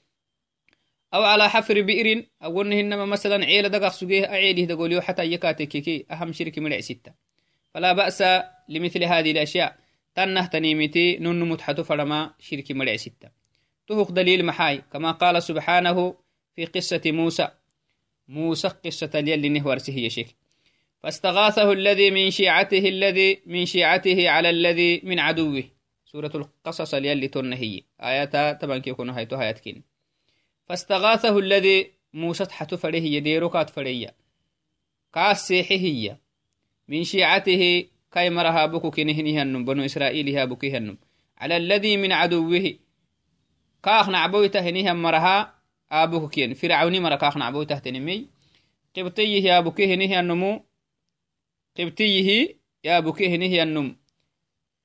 أو 1.13 1.23
على 1.23 1.49
حفر 1.49 1.81
بئر 1.81 2.25
أو 2.43 2.61
إنما 2.61 3.05
مثلا 3.05 3.45
عيلة 3.45 3.67
دقاق 3.67 3.91
سجيه 3.91 4.25
أعيله 4.25 4.65
دقوليو 4.65 5.01
حتى 5.01 5.23
يكاتككي 5.23 6.05
أهم 6.11 6.33
شرك 6.33 6.59
من 6.59 6.73
عسيتا 6.73 7.13
فلا 7.73 7.93
بأس 7.93 8.23
لمثل 8.69 9.03
هذه 9.03 9.31
الأشياء. 9.31 9.79
تنه 10.15 10.45
تنيمتي 10.45 11.17
نن 11.17 11.49
متحتو 11.49 11.83
فرما 11.83 12.33
شرك 12.39 12.71
مرع 12.71 12.95
ستة. 12.95 13.29
تهق 13.87 14.11
دليل 14.11 14.45
محاي 14.45 14.81
كما 14.93 15.11
قال 15.11 15.43
سبحانه 15.43 16.15
في 16.55 16.65
قصة 16.65 17.01
موسى. 17.05 17.47
موسى 18.27 18.67
قصة 18.67 19.11
اليل 19.15 19.51
نهورسه 19.51 19.93
يشيك 19.93 20.35
فاستغاثه 21.03 21.71
الذي 21.71 22.11
من 22.11 22.31
شيعته 22.31 22.89
الذي 22.89 23.41
من 23.45 23.65
شيعته 23.65 24.29
على 24.29 24.49
الذي 24.49 25.01
من 25.03 25.19
عدوه. 25.19 25.63
سورة 26.05 26.31
القصص 26.35 26.93
اليل 26.93 27.29
تنهي 27.29 27.83
آياتا 28.01 28.53
طبعا 28.53 28.77
كيكون 28.77 29.09
هايتو 29.09 29.35
هايتكين 29.35 29.83
فاستغاثه 30.65 31.39
الذي 31.39 31.91
موسى 32.13 32.45
تحت 32.45 32.75
فريه 32.75 33.17
يديرو 33.17 33.49
كات 33.49 33.69
فريه 33.69 34.15
كاس 35.13 35.47
سيحي 35.47 35.77
هي. 35.77 36.17
من 36.89 37.03
شيعته 37.03 37.85
كاي 38.11 38.29
مرها 38.29 38.65
بكو 38.65 38.91
كنهنه 38.91 39.41
النم 39.41 39.65
بنو 39.65 39.85
إسرائيل 39.85 40.37
ها 40.37 40.45
بكيه 40.45 40.77
النم 40.77 40.97
على 41.37 41.57
الذي 41.57 41.97
من 41.97 42.11
عدوه 42.11 42.73
كاخ 43.83 44.09
نعبويته 44.09 44.59
هنيه 44.59 44.93
مرها 44.93 45.59
آبوكو 45.91 46.27
كين. 46.27 46.53
فرعوني 46.53 46.99
مرا 46.99 47.15
كاخ 47.15 47.37
نعبويته 47.37 47.79
تنمي. 47.79 48.27
قبطيه 48.97 49.43
يا 49.43 49.59
بكيه 49.59 49.93
هنيه 49.93 50.19
النمو 50.19 50.65
قبطيه 51.79 52.55
يا 52.83 52.99
بكيه 52.99 53.35
هنيه 53.35 53.63
النم 53.63 53.95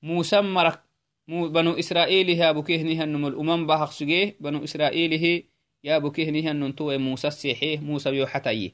موسى 0.01 0.41
مرك 0.41 0.83
بنو 1.27 1.71
إسرائيل 1.79 2.41
ها 2.41 2.51
بكيه 2.51 2.81
هنيه 2.81 3.03
النم 3.03 3.27
الأمم 3.27 3.67
باخ 3.67 3.91
سجيه 3.91 4.37
بنو 4.39 4.63
إسرائيل 4.63 5.43
يا 5.83 5.97
بكيه 5.97 6.29
هنيه 6.29 6.51
النم 6.51 6.71
تو 6.71 6.97
موسى 6.97 7.27
السيحيه 7.27 7.79
موسى 7.79 8.11
بيوحتايه 8.11 8.73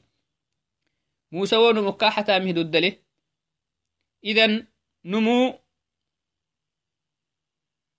موسى 1.32 1.56
ونمو 1.56 1.92
كاحتا 1.92 2.38
مهدو 2.38 2.60
الدليه 2.60 3.01
إذا 4.24 4.66
نمو 5.04 5.58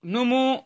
نمو 0.04 0.64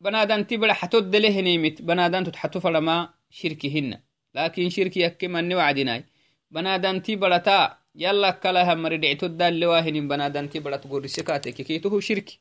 بنادان 0.00 0.46
تبلا 0.46 0.72
حتود 0.72 1.16
له 1.16 1.40
نيمت 1.40 1.82
بنادان 1.82 2.24
تتحتو 2.24 2.60
فلما 2.60 3.08
شركهن 3.30 4.00
لكن 4.34 4.68
شركي 4.70 5.08
كما 5.10 5.40
نوعدناي 5.40 6.04
بنادان 6.50 7.02
تبلا 7.02 7.38
تا 7.38 7.78
يلا 7.94 8.30
كلاها 8.30 8.74
مريد 8.74 9.04
اعتود 9.04 9.42
اللواهن 9.42 10.08
بنادان 10.08 10.50
تبلا 10.50 10.76
تقول 10.76 11.04
رسكاتك 11.04 11.54
كيتوه 11.54 12.00
شركي. 12.00 12.38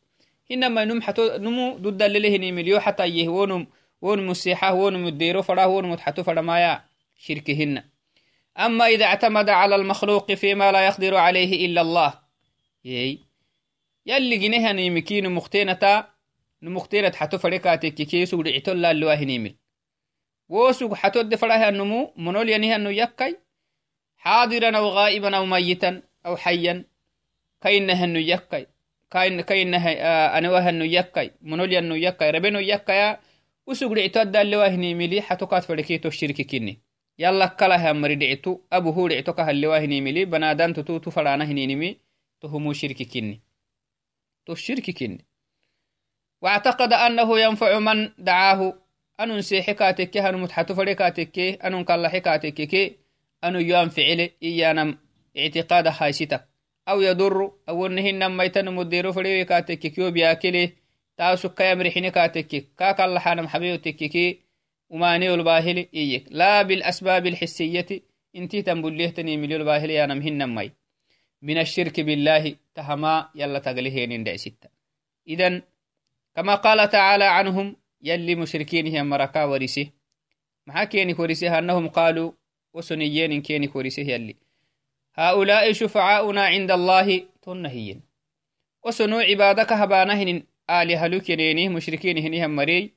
إنما 0.52 0.86
نم 0.86 1.02
حتو 1.02 1.38
نمو 1.38 1.78
ضد 1.78 2.02
الله 2.02 2.36
هني 2.36 2.52
مليو 2.52 2.80
حتى 2.80 3.06
يهون 3.06 3.68
ون 4.02 4.26
مسيحة 4.28 4.74
ون 4.74 5.04
مديرو 5.04 5.42
فلا 5.42 5.66
ون 5.66 5.86
متحتو 5.86 6.24
فلا 6.24 6.42
مايا 6.42 6.82
شركهن 7.18 7.84
أما 8.58 8.86
إذا 8.88 9.06
اعتمد 9.06 9.50
على 9.50 9.76
المخلوق 9.76 10.32
فيما 10.34 10.72
لا 10.72 10.86
يقدر 10.86 11.16
عليه 11.16 11.66
إلا 11.66 11.82
الله 11.82 12.29
yey 12.84 13.20
yalli 14.06 14.38
ginehanimiki 14.40 15.22
numuktenata 15.22 16.08
numuktenat 16.62 17.16
xato 17.16 17.40
fadhekatekki 17.40 18.06
kesug 18.06 18.44
dhicitollaallowahinimil 18.46 19.54
wosug 20.50 20.96
xatodde 21.02 21.38
fadhahanumu 21.38 22.00
monolyanihannu 22.16 22.92
yakkay 22.92 23.34
xaadiran 24.24 24.76
aw 24.76 24.86
غaa'iban 24.98 25.34
aw 25.34 25.46
mayitan 25.46 26.02
aw 26.24 26.36
xayan 26.36 26.86
kainahannu 27.64 28.20
yakkay 28.20 28.66
kainaanawahannu 29.48 30.86
yakkay 30.86 31.30
monolyannu 31.42 31.96
yakkay 31.98 32.32
rabenu 32.32 32.60
yakkaya 32.62 33.20
usug 33.68 33.94
dhicito 33.96 34.20
addaallewahinimili 34.22 35.22
xatokaat 35.22 35.66
fadheketo 35.68 36.12
shirki 36.12 36.46
kinni 36.46 36.80
yalla 37.18 37.48
kalahamari 37.60 38.16
dhicitu 38.16 38.52
abuhu 38.72 39.10
dhicito 39.10 39.34
kahallewahinimili 39.34 40.26
banadantu 40.26 40.84
tutu 40.84 41.12
fadhaanahininimi 41.12 41.90
تهمو 42.42 42.74
شرك 42.74 43.04
كني. 43.04 43.42
تو 44.46 44.54
الشرك 44.54 44.92
كني. 44.92 45.26
واعتقد 46.42 46.94
أنه 46.94 47.40
ينفع 47.40 47.80
من 47.80 48.10
دعاه. 48.18 48.74
أنو 49.20 49.42
سيحكاتك 49.42 50.18
أنو 50.18 50.38
متحتو 50.38 50.76
فريكاتك 50.76 51.40
أنو 51.40 51.84
كالله 51.86 52.10
حكاتك 52.10 53.00
أنو 53.44 53.60
ينفعل 53.60 54.30
إيانا 54.44 54.98
اعتقاد 55.38 55.90
خايستك 55.90 56.48
أو 56.90 57.02
يضر 57.02 57.52
أو 57.70 57.86
أنهن 57.86 58.38
ميتن 58.38 58.76
مديرو 58.76 59.12
فريكاتك 59.12 59.80
كيو 59.80 60.12
بياكله 60.12 60.72
تاسو 61.18 61.50
كيامري 61.50 61.92
حنكاتك 61.92 62.66
كاك 62.78 63.02
الله 63.02 63.20
حانم 63.20 63.48
حبيوتك 63.48 64.40
وماني 64.90 65.34
الباهل 65.34 65.88
إيك. 65.94 66.26
لا 66.32 66.62
بالأسباب 66.62 67.28
الحسية 67.28 67.88
إنتي 68.36 68.62
تنبليه 68.62 69.10
تني 69.10 69.38
مليو 69.38 69.58
الباهل 69.58 69.90
يا 69.90 70.06
نمهن 70.06 70.56
مي 70.56 70.72
من 71.42 71.58
الشرك 71.58 72.00
بالله 72.00 72.56
تهما 72.76 73.30
يلا 73.36 73.60
تقلهين 73.60 74.24
دع 74.24 74.36
ستة. 74.36 74.70
إذن 75.28 75.62
كما 76.36 76.56
قال 76.56 76.90
تعالى 76.90 77.24
عنهم 77.26 77.76
يلي 78.02 78.36
مشركين 78.36 78.88
هي 78.88 79.04
مركا 79.04 79.44
ورسه 79.44 79.92
مع 80.68 80.84
كيني 80.84 81.16
ورسه 81.20 81.60
أنهم 81.60 81.88
قالوا 81.88 82.32
وسنيين 82.74 83.42
كيني 83.42 83.70
ورسه 83.76 84.04
يلي. 84.04 84.36
هؤلاء 85.16 85.72
شفعاؤنا 85.72 86.46
عند 86.46 86.72
الله 86.72 87.26
تنهين 87.42 88.02
وسنو 88.86 89.20
عبادك 89.20 89.74
هبانهن 89.74 90.44
آلهة 90.70 91.70
مشركين 91.70 92.18
هنهم 92.18 92.56
مري 92.56 92.94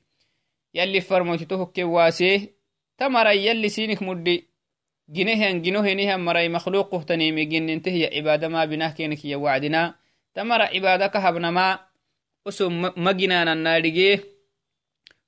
يلي 0.73 1.01
فرموتته 1.01 1.65
كواسيه 1.65 2.55
تمر 2.97 3.27
يلي 3.31 3.69
سينك 3.69 4.03
مدي. 4.03 4.52
جنهن 5.09 5.61
جنهنها 5.61 6.17
مري 6.17 6.49
مخلوق 6.49 7.03
تنيمي 7.03 7.45
جننته 7.45 7.91
هي 7.91 8.17
عبادة 8.17 8.47
ما 8.47 8.65
بناه 8.65 8.91
كينك 8.91 9.25
يا 9.25 9.37
وعدنا. 9.37 9.95
تمر 10.33 10.61
عبادة 10.61 11.07
كهبنا 11.07 11.51
ما. 11.51 11.79
أسو 12.47 12.69
مجنانا 12.97 13.53
النارجيه. 13.53 14.23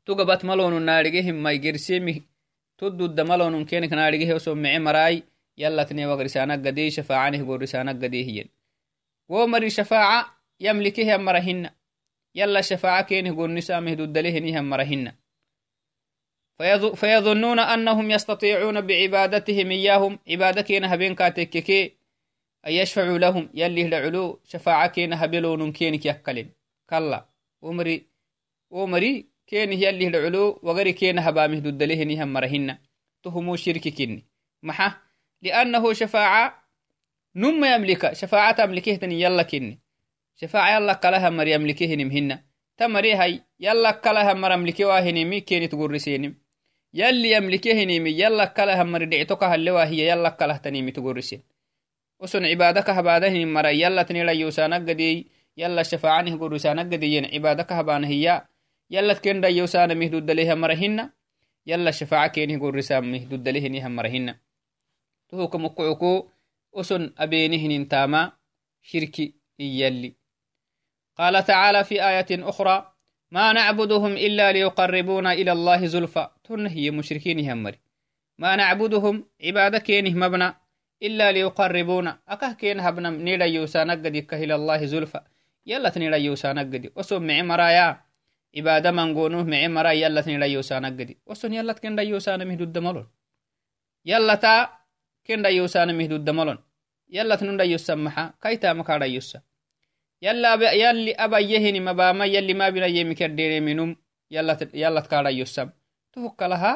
تقبت 0.05 0.45
ملون 0.45 0.77
النارجيه 0.77 1.31
ما 1.31 1.51
يجرسيمي 1.51 2.23
تدو 2.77 3.05
الدملون 3.05 3.65
كينك 3.65 3.93
نارجيه 3.93 4.35
أسو 4.35 4.55
معي 4.55 4.79
مرأي. 4.79 5.23
يلا 5.57 5.83
تني 5.83 6.05
وغرسانا 6.05 6.53
قدي 6.53 6.89
شفاعانه 6.89 7.47
قرسانا 7.47 7.91
قدي 7.91 8.25
هي. 8.27 8.45
ومري 9.29 9.69
شفاعة 9.69 10.25
يملكه 10.59 11.17
مرهن 11.17 11.69
يلا 12.35 12.61
شفاعة 12.61 13.01
كينه 13.03 13.35
قرنسا 13.35 13.79
مهدو 13.79 14.03
الدليه 14.03 14.61
مرهن 14.61 15.11
فيظنون 16.95 17.59
أنهم 17.59 18.11
يستطيعون 18.11 18.81
بعبادتهم 18.81 19.71
إياهم. 19.71 20.19
عبادة 20.27 20.61
كينا 20.61 20.93
هبين 20.93 21.15
كاتككي 21.15 21.97
أن 22.67 22.71
يشفعوا 22.71 23.17
لهم. 23.17 23.49
يلي 23.53 23.87
لعلو 23.87 24.41
شفاعة 24.43 24.87
كينا 24.87 25.25
هبلون 25.25 25.71
كينك 25.71 26.05
يكلن 26.05 26.49
كلا. 26.89 27.25
ومري 27.61 28.05
ومري 28.69 29.25
كين 29.47 29.73
يلي 29.73 30.09
لعلو 30.09 30.59
وغير 30.63 30.91
كينا 30.91 31.29
هبامه 31.29 31.59
ددله 31.59 32.03
نهم 32.03 32.33
مرهن. 32.33 32.77
تهمو 33.23 33.55
شرك 33.55 33.87
كني 33.87 34.25
محا. 34.63 34.93
لأنه 35.41 35.93
شفاعة 35.93 36.63
نم 37.35 37.65
يملك. 37.65 38.13
شفاعة 38.13 38.55
أملكه 38.63 38.95
تني 38.95 39.21
يلا 39.21 39.43
كني 39.43 39.79
شفاعة 40.35 40.75
يلا 40.75 40.93
كلها 40.93 41.29
مر 41.29 41.47
يملكه 41.47 41.95
نمهن. 41.95 42.39
تمري 42.77 43.13
هاي 43.13 43.43
يلا 43.59 43.91
كلها 43.91 44.33
مر 44.33 44.51
يملكه 44.51 44.85
واهنمي 44.85 45.41
كيني 45.41 45.67
تقرسينم 45.67 46.44
يلي 46.95 47.31
يملكهنيمي 47.31 48.09
يلا 48.09 48.45
كله 48.45 48.83
مر 48.83 49.03
دعتك 49.03 49.43
هلوا 49.43 49.83
هي 49.83 50.07
يلا 50.09 50.29
كله 50.29 50.57
تنيمي 50.57 50.91
تقرسين 50.91 51.41
وسن 52.19 52.45
عبادك 52.45 52.89
هبادهن 52.89 53.53
مر 53.53 53.65
يلا 53.65 54.03
تنيلا 54.03 54.31
يوسانك 54.31 54.89
قدي 54.89 55.27
يلا 55.57 55.83
شفاعنه 55.83 56.37
قرسانك 56.39 56.93
قدي 56.93 57.19
عبادك 57.35 57.71
هبانه 57.71 58.07
هي 58.07 58.45
يلا 58.89 59.13
تكن 59.13 59.41
دا 59.41 59.47
يوسان 59.47 59.97
مهدود 59.97 60.31
لها 60.31 60.55
مرهن 60.55 61.09
يلا 61.67 61.91
شفاعة 61.91 62.27
كينه 62.27 62.59
قرسان 62.61 63.11
مهدود 63.11 63.49
لهنها 63.49 63.87
مرهن 63.87 64.35
تهوكم 65.29 65.67
قعكو 65.67 66.29
وسن 66.73 67.13
أبينهن 67.17 67.87
تاما 67.87 68.31
شركي 68.81 69.35
يلي. 69.59 70.15
قال 71.17 71.45
تعالى 71.45 71.83
في 71.83 72.07
آية 72.07 72.49
أخرى 72.49 72.94
ما 73.31 73.53
نعبدهم 73.53 74.13
إلا 74.13 74.51
ليقربونا 74.51 75.33
إلى 75.33 75.51
الله 75.51 75.85
زلفى. 75.85 76.29
تنهي 76.43 76.91
مشركين 76.91 77.49
همري. 77.49 77.79
ما 78.37 78.55
نعبدهم 78.55 79.25
عبادة 79.43 79.79
كينه 79.79 80.13
مبنى 80.27 80.53
إلا 81.03 81.31
ليقربونا. 81.31 82.19
أكه 82.27 82.53
كين 82.53 82.79
هبنا 82.79 83.09
نيدا 83.09 83.45
يوسانا 83.45 83.93
قد 83.93 84.15
إلى 84.33 84.55
الله 84.55 84.85
زلفى. 84.85 85.21
يلا 85.65 85.89
تنيدا 85.89 86.17
يوسانا 86.17 86.61
قد 86.61 86.91
وسو 86.95 87.19
معي 87.19 87.43
مرايا. 87.43 88.01
عبادة 88.57 88.91
من 88.91 89.15
قونوه 89.17 89.43
معي 89.43 89.67
مرايا. 89.67 90.07
يلا 90.07 90.21
تنيدا 90.21 90.45
يوسانا 90.45 90.87
قد 90.87 91.15
وسو 91.25 91.47
يلا 91.47 91.73
تكين 91.73 91.95
دا 91.95 92.03
يوسانا 92.03 92.45
مهدود 92.45 92.71
دمالون. 92.71 93.07
يلا 94.05 94.35
تا 94.35 94.69
كين 95.25 95.41
دا 95.41 95.49
يوسانا 95.49 95.93
مهدود 95.93 96.25
دمالون. 96.25 96.57
يلا 97.09 97.35
تنون 97.35 97.57
دايوسا 97.57 97.95
محا 97.95 98.33
كايتا 98.41 98.73
مكا 98.73 98.97
دايوسا 98.97 99.41
يلا 100.25 100.51
يلي 100.83 101.11
أبا 101.25 101.39
يهني 101.39 101.79
مباما 101.79 102.25
يلي 102.35 102.53
ما 102.59 102.69
بنا 102.73 102.87
يمكر 102.97 103.29
ديري 103.37 103.59
منهم 103.67 103.89
يلا 104.31 104.53
يلا 104.73 104.99
تكارا 105.05 105.29
يوسم 105.29 105.69
تهك 106.13 106.41
لها 106.51 106.73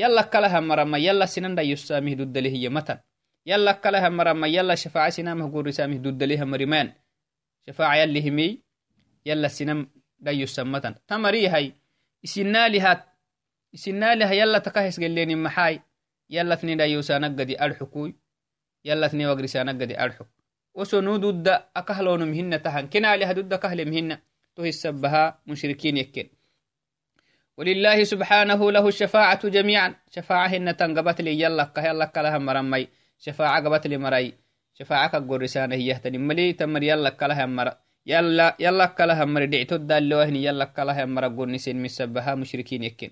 يلا 0.00 0.22
كلها 0.32 0.60
مرما 0.60 0.98
يلا 0.98 1.26
سنن 1.34 1.54
دايوسا 1.58 2.00
مهدود 2.06 2.32
دله 2.34 2.50
هي 2.54 2.68
متن 2.68 2.98
يلا 3.50 3.72
كلها 3.82 4.08
مرما 4.08 4.46
يلا 4.56 4.74
شفاعة 4.74 5.10
سنام 5.16 5.42
هقول 5.42 5.66
رسامه 5.66 5.96
دود 6.04 6.18
دليها 6.18 6.44
مريمان 6.44 6.92
شفاعة 7.66 7.96
يلي 7.96 8.20
همي 8.28 8.48
يلا 9.26 9.48
سنم 9.48 9.78
دايوسا 10.24 10.62
متن 10.62 10.94
تمري 11.08 11.48
هاي 11.48 11.66
isina 12.24 12.68
lihat 12.72 13.04
isina 13.68 14.16
liha 14.16 14.32
yala 14.32 14.64
takahis 14.64 14.96
geleni 14.96 15.36
maxai 15.36 15.84
yalatni 16.32 16.76
dayusanagadi 16.80 17.60
arxukuy 17.60 18.16
yalatni 18.80 19.28
wagrisanagadi 19.28 19.94
arxuk 20.04 20.28
وسنو 20.74 21.16
دود 21.16 21.48
أكهلون 21.76 22.30
مهنة 22.30 22.56
تهن. 22.56 22.86
كنا 22.86 23.16
لها 23.16 23.32
دود 23.32 23.54
كهل 23.54 23.90
مهنة 23.90 24.18
تهسبها 24.56 25.38
مشركين 25.46 25.96
يكين. 25.96 26.28
ولله 27.56 28.04
سبحانه 28.04 28.72
له 28.72 28.88
الشفاعة 28.88 29.48
جميعا. 29.48 29.94
شفاعة 30.10 30.46
هن 30.46 30.76
تنقبت 30.76 31.20
لي. 31.20 31.40
يلا 31.40 31.64
كهلا 31.64 32.04
كلها 32.04 32.38
مرمي. 32.38 32.88
شفاعة 33.18 33.64
قبت 33.64 33.86
لي 33.86 33.98
مري. 33.98 34.34
شفاعة 34.74 35.08
كقرسانة 35.08 35.74
هي 35.74 35.86
يهتني 35.86 36.18
ملي 36.18 36.52
تمر 36.52 36.82
يلا 36.82 37.10
كلها 37.10 37.46
مر. 37.46 37.72
يلا 38.06 38.56
يلا 38.60 38.86
كلها 38.86 39.24
مر. 39.24 39.44
دعتو 39.44 39.76
دالوهني 39.76 40.44
يلا 40.44 40.64
كلها 40.64 41.04
مر. 41.04 41.24
قرنسين 41.28 41.82
مسبها 41.82 42.34
مشركين 42.34 42.82
يكين. 42.82 43.10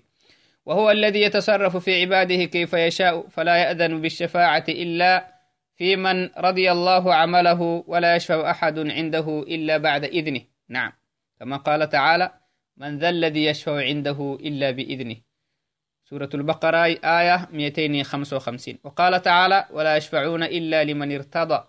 وهو 0.65 0.91
الذي 0.91 1.21
يتصرف 1.21 1.77
في 1.77 2.01
عباده 2.01 2.43
كيف 2.43 2.73
يشاء. 2.73 3.27
فلا 3.29 3.55
يأذن 3.57 4.01
بالشفاعة 4.01 4.65
إلا 4.69 5.32
في 5.75 5.95
من 5.95 6.29
رضي 6.37 6.71
الله 6.71 7.15
عمله 7.15 7.83
ولا 7.87 8.15
يشفع 8.15 8.51
أحد 8.51 8.79
عنده 8.79 9.45
إلا 9.47 9.77
بعد 9.77 10.03
إذنه. 10.03 10.41
نعم. 10.69 10.91
كما 11.39 11.57
قال 11.57 11.89
تعالى 11.89 12.31
من 12.77 12.97
ذا 12.99 13.09
الذي 13.09 13.45
يشفع 13.45 13.83
عنده 13.83 14.37
إلا 14.41 14.71
بإذنه. 14.71 15.15
سورة 16.03 16.29
البقرة 16.33 16.77
آية 17.03 17.49
255 17.51 18.79
وقال 18.83 19.21
تعالى 19.21 19.67
ولا 19.71 19.97
يشفعون 19.97 20.43
إلا 20.43 20.83
لمن 20.83 21.15
ارتضى. 21.15 21.63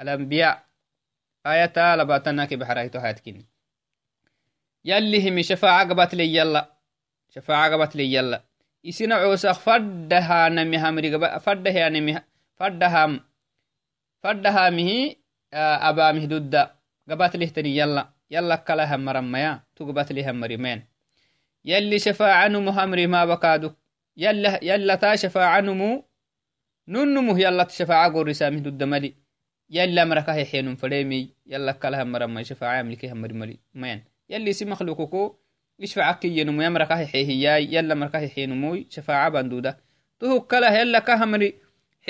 الأنبياء 0.00 0.66
آية 1.46 1.96
لباتناك 1.96 2.54
بحرايتو 2.54 2.98
هاتكين 2.98 3.46
يلي 4.84 5.28
هم 5.28 5.42
شفاعة 5.42 5.88
قبت 5.88 6.14
لي 6.14 6.36
يلا. 6.36 6.72
شفاعة 7.30 7.72
قبت 7.72 7.96
لي 7.96 8.14
يلا. 8.14 8.42
يسنا 8.84 9.14
عوسخ 9.14 9.58
فدها 9.58 10.48
نمي 10.48 10.78
همري 10.78 11.38
فدها 11.40 11.88
نمي 11.88 12.20
فدها 12.56 13.20
فدها 14.22 14.70
مهي 14.70 15.16
أبا 15.54 16.12
مهدود 16.12 16.56
قبات 17.10 17.36
لهتني 17.36 17.76
يلا. 17.76 18.08
يلا 18.30 18.56
كلها 18.56 18.96
مرميا 18.96 19.62
تقبات 19.76 20.12
لها 20.12 20.32
مريمين 20.32 20.84
يلي 21.64 21.98
شفاعة 21.98 22.48
نمو 22.48 22.70
همري 22.70 23.06
ما 23.06 23.24
بكادو. 23.24 23.70
يلا 24.16 24.64
يلا 24.64 24.94
تا 24.94 25.16
شفاعة 25.16 25.60
نمو 25.60 26.04
ننمو 26.88 27.36
يلا 27.36 27.64
تشفاعة 27.64 28.12
قرسا 28.12 28.50
مهدود 28.50 28.82
ملي. 28.82 29.14
يلا 29.70 30.04
مركه 30.04 30.44
حين 30.44 30.74
فريمي 30.74 31.30
يلا 31.46 31.72
كلها 31.72 32.04
مرمى 32.04 32.44
شفاعة 32.44 32.82
ملكها 32.82 33.14
مرمي 33.14 33.58
مين. 33.74 34.04
يلي 34.30 34.52
سي 34.52 34.64
مخلوقكو 34.64 35.36
يشفع 35.78 36.12
كي 36.12 36.38
ينمو 36.38 36.62
يمركه 36.62 37.06
حيهياي 37.06 37.80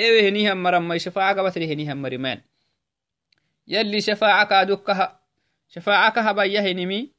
هوي 0.01 0.29
هني 0.29 0.53
هم 0.53 0.63
مرمى 0.63 0.99
شفاعة 0.99 1.49
ثري 1.51 1.73
هني 1.73 1.93
هم 1.93 2.03
مرمان 2.03 2.41
يلي 3.67 4.01
شفاعة 4.01 4.47
كادوكها 4.47 5.21
شفاعة 5.69 6.13
كهبا 6.13 6.45
يهنمي 6.45 7.13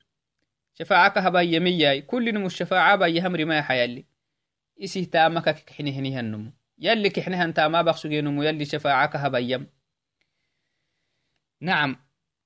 شفاعة 0.74 1.10
كهبا 1.10 1.42
يمياي 1.42 2.02
كل 2.02 2.34
نمو 2.34 2.48
الشفاعة 2.48 2.96
بيها 2.96 3.30
مرمي 3.30 3.62
حيالي. 3.62 4.06
إسي 4.84 5.06
تامك 5.06 5.50
كحني 5.50 6.00
هني 6.00 6.20
هنوم 6.20 6.54
يلي 6.80 7.10
كحني 7.10 7.36
هن 7.36 7.54
تاما 7.54 7.82
بخصو 7.82 8.10
جينمو 8.10 8.44
يلي 8.44 8.66
شفاعة 8.66 9.08
كهبا 9.08 9.40
يم 9.40 9.68
نعم 11.62 11.96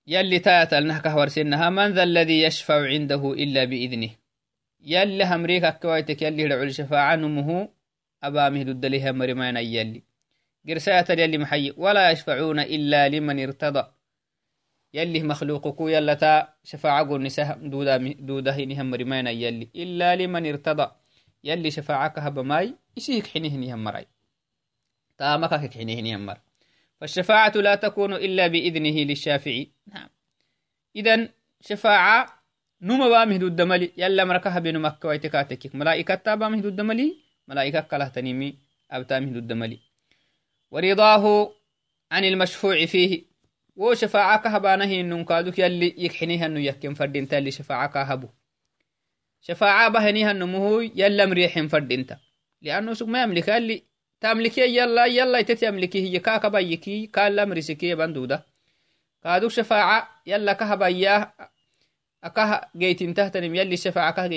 يلي 0.08 0.39
تاتا 0.39 0.76
لنه 0.76 1.00
كهور 1.00 1.28
سنها 1.28 1.70
من 1.70 1.94
ذا 1.94 2.04
الذي 2.04 2.41
يشفع 2.41 2.88
عنده 2.88 3.34
إلا 3.34 3.63
بإذنه. 3.65 4.10
يلي 4.80 5.26
همريكا 5.26 5.70
كويتك 5.70 6.22
يلي 6.22 6.48
لعو 6.48 6.63
الشفاعة 6.63 7.15
نمو 7.15 7.74
أبا 8.24 8.50
مهدود 8.50 8.86
ليها 8.86 9.12
مرمان 9.12 9.58
أيالي 9.58 10.11
قرساية 10.67 11.06
يلي 11.10 11.38
محي 11.38 11.74
ولا 11.78 12.12
يشفعون 12.12 12.60
إلا 12.60 13.10
لمن 13.10 13.39
ارتضى. 13.39 13.84
يلي 14.93 15.24
مخلوقكو 15.24 15.88
يلا 15.88 16.13
تا 16.13 16.54
شفاعة 16.63 17.08
قول 17.08 17.24
نساء 17.24 17.67
دودا 17.67 17.97
دودا 18.19 18.52
هنهم 18.52 18.89
مرمينا 18.89 19.30
يلي. 19.30 19.69
إلا 19.76 20.15
لمن 20.15 20.45
ارتضى. 20.45 20.91
يلي 21.43 21.71
شفاعك 21.71 22.19
هبا 22.19 22.41
ماي 22.41 22.76
يسيك 22.97 23.28
حينه 23.28 23.74
هم 23.74 23.84
مراي 23.84 24.08
تامك 25.17 25.74
حينه 25.74 26.15
هم 26.15 26.26
مر 26.26 26.38
فالشفاعة 27.02 27.54
لا 27.56 27.76
تكون 27.76 28.13
إلا 28.13 28.47
بإذنه 28.47 28.97
للشافعي. 29.10 29.71
نعم. 29.88 30.10
إذن 30.95 31.30
شفاعة 31.62 32.41
نوما 32.82 33.10
بامه 33.10 33.38
دود 33.38 33.56
دملي 33.56 33.91
يلا 33.97 34.24
مركها 34.26 34.60
بين 34.60 34.80
مكة 34.80 35.10
ويتكاتك 35.10 35.76
ملائكة 35.76 36.15
تابامه 36.15 36.62
دود 36.62 36.76
دملي 36.76 37.17
ملائكة 37.47 37.80
كله 37.80 38.08
تنيمي 38.08 38.58
أبتامه 38.91 39.32
دود 39.32 39.47
دملي 39.47 39.80
ورضاه 40.71 41.53
عن 42.12 42.23
المشفوع 42.23 42.86
فيه. 42.86 43.31
وشفاعك 43.75 44.47
هبانه 44.47 45.01
ننكادك 45.01 45.60
يلي 45.60 45.95
يكحنيها 45.97 46.45
انه 46.45 46.60
يكن 46.60 46.93
فردين 46.93 47.27
تالي 47.27 47.51
شفاعك 47.51 47.97
هبو. 47.97 48.27
شفاعة 49.41 49.89
بهنيها 49.89 50.31
النمو 50.31 50.79
يلا 50.79 51.25
مريح 51.25 51.60
فردين 51.60 52.07
لأنه 52.62 52.93
سوق 52.93 53.07
ما 53.07 53.23
يملك 53.23 53.49
اللي 53.49 53.84
تملكي 54.19 54.77
يلا 54.77 55.05
يلا 55.05 55.41
تتملكي 55.41 56.01
هي 56.01 56.19
كاكا 56.19 56.47
بيكي 56.47 57.07
كالا 57.07 57.45
مرسكي 57.45 57.95
بندودة 57.95 58.45
كادوك 59.23 59.51
شفاعة 59.51 60.21
يلا 60.25 60.53
كهبايا 60.53 61.34
أكاه 62.23 62.69
جيتين 62.77 63.13
تحتنم 63.13 63.55
يلي 63.55 63.77
شفاعة 63.77 64.12
كه 64.12 64.27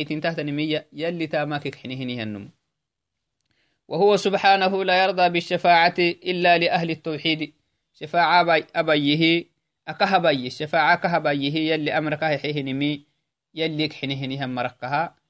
وهو 3.88 4.16
سبحانه 4.16 4.84
لا 4.84 5.04
يرضى 5.04 5.28
بالشفاعة 5.28 5.94
إلا 5.98 6.58
لأهل 6.58 6.90
التوحيد. 6.90 7.54
شفاعة 7.94 8.62
أبيه 8.76 9.44
أكهبي 9.88 10.50
شفاعة 10.50 10.96
كهبيه 10.96 11.72
يلي 11.72 11.98
أمرك 11.98 12.24
حيه 12.24 12.62
نمي 12.62 13.06
يلي 13.54 13.88
كحنه 13.88 14.26
نهم 14.26 14.54
مركها. 14.54 15.24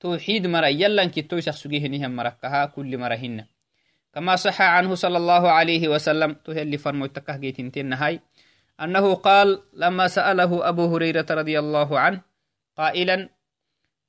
توحيد 0.00 0.46
مرة 0.46 0.66
يلا 0.66 1.04
كتو 1.04 1.40
شخصيه 1.40 1.88
نهم 1.88 2.16
مركها 2.16 2.66
كل 2.66 2.98
مرهن 2.98 3.44
كما 4.14 4.36
صح 4.36 4.62
عنه 4.62 4.94
صلى 4.94 5.16
الله 5.16 5.50
عليه 5.50 5.88
وسلم 5.88 6.32
تهلي 6.32 6.78
فرمو 6.78 7.06
تكه 7.06 7.36
جيتنتين 7.36 7.92
هاي 7.92 8.20
أنه 8.80 9.14
قال 9.14 9.62
لما 9.72 10.08
سأله 10.08 10.68
أبو 10.68 10.96
هريرة 10.96 11.26
رضي 11.30 11.58
الله 11.58 11.98
عنه 11.98 12.20
قائلا 12.76 13.28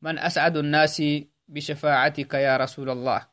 من 0.01 0.19
أسعد 0.19 0.57
الناس 0.57 1.03
بشفاعتك 1.47 2.33
يا 2.33 2.57
رسول 2.57 2.89
الله؟ 2.89 3.30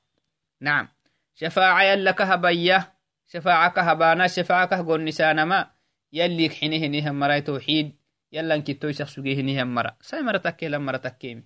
نعم. 0.60 0.88
شفاعة 1.34 1.82
يلا 1.82 2.10
كهبية 2.10 2.92
شفاعة 3.26 3.70
كهبانا 3.70 4.26
شفاعة 4.26 4.66
كهقول 4.66 5.04
نسانما 5.04 5.70
يلي 6.12 6.48
كحينه 6.48 6.86
نهم 6.86 7.20
مرا 7.20 7.38
توحيد. 7.38 7.96
يلا 8.32 8.54
انكتوي 8.54 8.92
شخص 8.92 9.20
جيه 9.20 9.42
نهم 9.42 9.74
مرا. 9.74 9.96
ساي 10.00 10.22
مرا 10.22 10.38
تكي 10.38 10.68
لما 10.68 10.84
مرا 10.84 10.96
تكيمي 10.96 11.44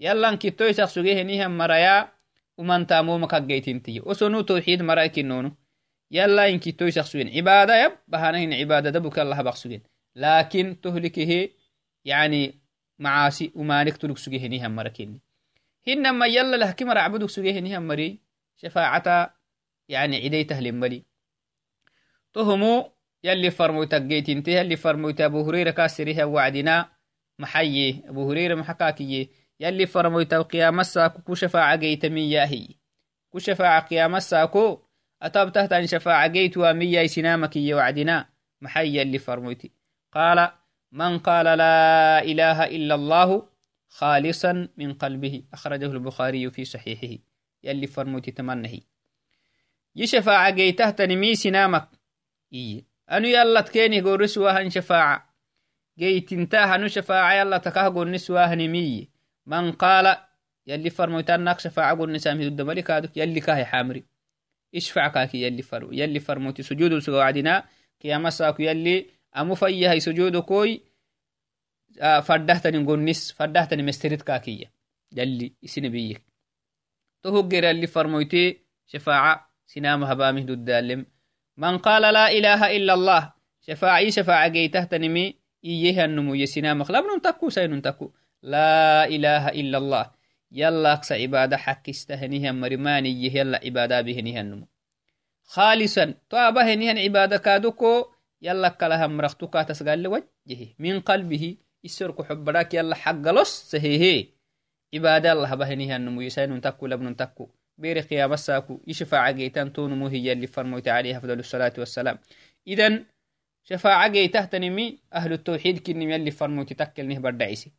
يلا 0.00 0.28
انكتوي 0.28 0.72
شخص 0.74 0.98
جيه 0.98 1.22
نهم 1.22 1.58
مرا 1.58 1.74
يا. 1.74 2.08
ومن 2.58 2.86
تامو 2.86 3.18
مكا 3.18 3.38
جيتين 3.38 3.82
تي. 3.82 4.00
وسنو 4.00 4.40
توحيد 4.40 4.82
مرا 4.82 5.06
كنونو. 5.06 5.52
يلا 6.10 6.48
انكتوي 6.48 6.90
شخص 6.90 7.16
عبادة 7.16 7.84
يب. 7.84 7.92
بهانين 8.08 8.54
عبادة 8.54 8.90
دبك 8.90 9.18
الله 9.18 9.42
بقصجين 9.42 9.82
لكن 10.16 10.80
تهلكه 10.82 11.48
يعني 12.04 12.60
معاصي 12.98 13.52
ومالك 13.54 13.96
تلك 13.96 14.18
سجيه 14.18 14.48
نهم 14.48 14.76
مرا 14.76 14.88
كني 14.88 15.20
هنما 15.88 16.26
يلا 16.26 16.56
لهكي 16.56 16.84
مرا 16.84 17.26
سجيه 17.26 17.60
نهم 17.60 17.82
مري. 17.88 18.29
شفاعة 18.62 19.36
يعني 19.88 20.24
عديته 20.24 20.60
لمبلي. 20.60 21.04
تهمو 22.32 22.92
يلي 23.24 23.50
فرموت 23.50 23.94
جيت 23.94 24.28
انت 24.28 24.48
يلي 24.48 24.76
فرموت 24.76 25.20
أبو 25.20 25.48
هريرة 25.48 25.70
كاسرها 25.70 26.24
وعدنا 26.24 26.92
محيي. 27.38 28.02
أبو 28.08 28.30
هريرة 28.30 28.54
محكاكي 28.54 29.30
يلي 29.60 29.86
فرموت 29.86 30.34
قيام 30.34 30.80
الساكو 30.80 31.22
كو 31.22 31.34
شفاعة 31.34 31.76
جيت 31.76 32.06
مياهي 32.06 32.68
كو 33.30 33.38
شفاعة 33.38 33.86
قيام 33.86 34.16
الساكو 34.16 34.82
أتاب 35.22 35.52
تحت 35.52 35.72
أن 35.72 35.86
شفاعة 35.86 36.26
جيت 36.26 36.56
ومياي 36.56 37.08
سنامك 37.08 37.52
وعدنا 37.56 38.28
محيي 38.60 38.96
يلي 38.96 39.18
فرموتي. 39.18 39.72
قال 40.12 40.50
من 40.92 41.18
قال 41.18 41.58
لا 41.58 42.22
إله 42.22 42.64
إلا 42.64 42.94
الله 42.94 43.48
خالصا 43.88 44.68
من 44.76 44.94
قلبه. 44.94 45.42
أخرجه 45.52 45.86
البخاري 45.86 46.50
في 46.50 46.64
صحيحه. 46.64 47.29
يلي 47.64 47.86
فرموتي 47.86 48.30
تمنهي 48.30 48.80
يشفاعة 49.96 50.50
جيته 50.50 50.90
تنمي 50.90 51.34
سنامك 51.34 51.88
إيه 52.52 52.90
anu 53.10 53.26
yallat 53.26 53.66
kenih 53.74 54.02
gorisuwahan 54.06 54.70
shafaaca 54.70 55.26
geytintaah 55.98 56.78
anu 56.78 56.86
shafaaca 56.86 57.34
yalla 57.34 57.58
takah 57.58 57.90
gonniswahanimiye 57.90 59.10
man 59.50 59.74
qaala 59.74 60.30
yalli 60.66 60.90
farmoytanak 60.90 61.58
shafaaca 61.58 61.98
gonnisamhidudamali 61.98 62.82
kaaduk 62.86 63.16
yalli 63.18 63.40
kahe 63.42 63.64
xamri 63.66 64.06
ishfac 64.72 65.12
kaaki 65.14 65.42
yalli 65.42 65.62
farmo 65.62 65.90
yalli 65.90 66.20
farmoti 66.22 66.62
تهو 77.22 77.48
غير 77.48 77.70
اللي 77.70 77.86
فرمويتي. 77.86 78.60
شفاعة 78.86 79.50
سنام 79.66 80.04
هبامه 80.04 80.40
دود 80.40 80.64
دالم 80.64 81.06
من 81.56 81.78
قال 81.78 82.02
لا 82.02 82.32
إله 82.32 82.76
إلا 82.76 82.94
الله 82.94 83.32
شفاعي 83.60 84.10
شفاعة 84.10 84.48
جي 84.48 84.68
تهتنمي 84.68 85.34
إيه 85.64 86.04
النمو 86.04 86.34
يسنام 86.34 86.84
خلاب 86.84 87.04
ننتكو 87.04 87.50
سينونتكو 87.50 88.10
لا 88.42 89.04
إله 89.04 89.48
إلا 89.48 89.78
الله. 89.78 90.10
يلا 90.52 90.92
أقصى 90.92 91.22
عبادة 91.22 91.56
حق 91.56 91.88
استهنيها 91.88 92.52
مرماني. 92.52 93.10
يه 93.10 93.36
يلا 93.36 93.60
عبادة 93.64 94.00
بهنيها 94.00 94.40
النمو. 94.40 94.66
خالصا. 95.44 96.14
توابة 96.30 96.74
نيهن 96.74 96.98
عبادة 96.98 97.36
كادوكو. 97.36 98.06
يلا 98.42 98.68
كلها 98.68 99.06
مرختوكا 99.06 99.62
تسقال 99.62 100.02
لوجهه. 100.02 100.68
من 100.78 101.00
قلبه 101.00 101.56
يسرق 101.84 102.22
حبراك. 102.22 102.74
يلا 102.74 102.94
حق 102.94 103.12
لص 103.12 103.70
سهيهي 103.70 104.39
kaaduko 104.92 105.26
yalla 105.26 105.30
kalahan 105.30 105.30
maraktukatasgalle 105.30 105.30
wajjehe 105.30 105.30
min 105.30 105.30
qalbihi 105.30 105.30
isorku 105.30 105.30
xobbadak 105.30 105.30
yalla 105.30 105.30
xaggalos 105.30 105.30
sahehe 105.30 105.30
cibaada 105.30 105.32
allah 105.32 105.52
abahenihannumu 105.52 106.22
yisaynun 106.22 106.60
takku 106.60 106.86
labnun 106.88 107.14
takku 107.14 107.50
bere 107.78 108.02
qiyamasaku 108.02 108.82
ishafaaca 108.86 109.32
geytan 109.32 109.72
tonumu 109.72 110.08
hiyalli 110.08 110.46
farmoyte 110.46 110.90
alayhi 110.90 111.16
afdal 111.16 111.38
الsalatu 111.38 111.80
wassalam 111.80 112.18
idan 112.66 113.06
shafaaca 113.68 114.08
geytahtanimi 114.12 114.98
ahlu 115.10 115.38
tawxiid 115.38 115.78
kinim 115.82 116.10
yalli 116.10 116.30
farmoyti 116.30 116.74
takkelnih 116.74 117.20
badhacisi 117.20 117.72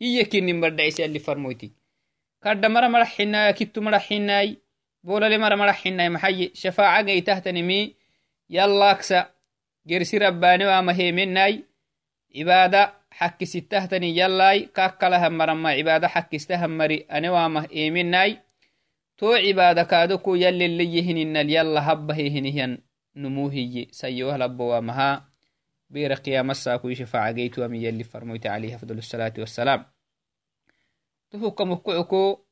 iya 0.00 0.24
kinim 0.24 0.60
badhacisi 0.60 1.02
yalli 1.02 1.20
farmoyti 1.20 1.72
kadda 2.42 2.68
mara 2.68 2.88
maraxinaya 2.88 3.52
kittu 3.52 3.82
maraxinay 3.82 4.56
bolale 5.04 5.38
mara 5.38 5.56
maraxinay 5.56 6.08
maxaye 6.08 6.50
shafaaca 6.54 7.06
geytahtanimi 7.06 7.96
yallaksa 8.48 9.30
gersi 9.86 10.18
rabbaane 10.18 10.66
wama 10.66 10.92
hemenay 10.92 11.62
cibaada 12.34 12.94
xakkisittahtani 13.18 14.16
yallay 14.16 14.72
kakkalahan 14.72 15.32
marama 15.32 15.76
cibaada 15.76 16.08
xakkistahan 16.08 16.72
mari 16.72 17.06
ane 17.08 17.28
wamah 17.28 17.68
emenay 17.70 18.40
to 19.16 19.36
cibaada 19.36 19.84
kaadoko 19.84 20.36
yalleleyehininal 20.36 21.48
yalla 21.48 21.80
habbahehinihyan 21.80 22.80
numuhiye 23.14 23.92
sayowahlabbo 23.92 24.68
wamaha 24.72 25.28
bera 25.92 26.16
qiyamasakuyi 26.16 26.96
shafaaca 26.96 27.36
geytuwami 27.36 27.84
yalli 27.84 28.04
farmoyte 28.04 28.48
alayhi 28.48 28.74
afdal 28.74 28.98
الsalatu 28.98 29.44
wassalam 29.44 29.84
tuhukamukucuko 31.30 32.44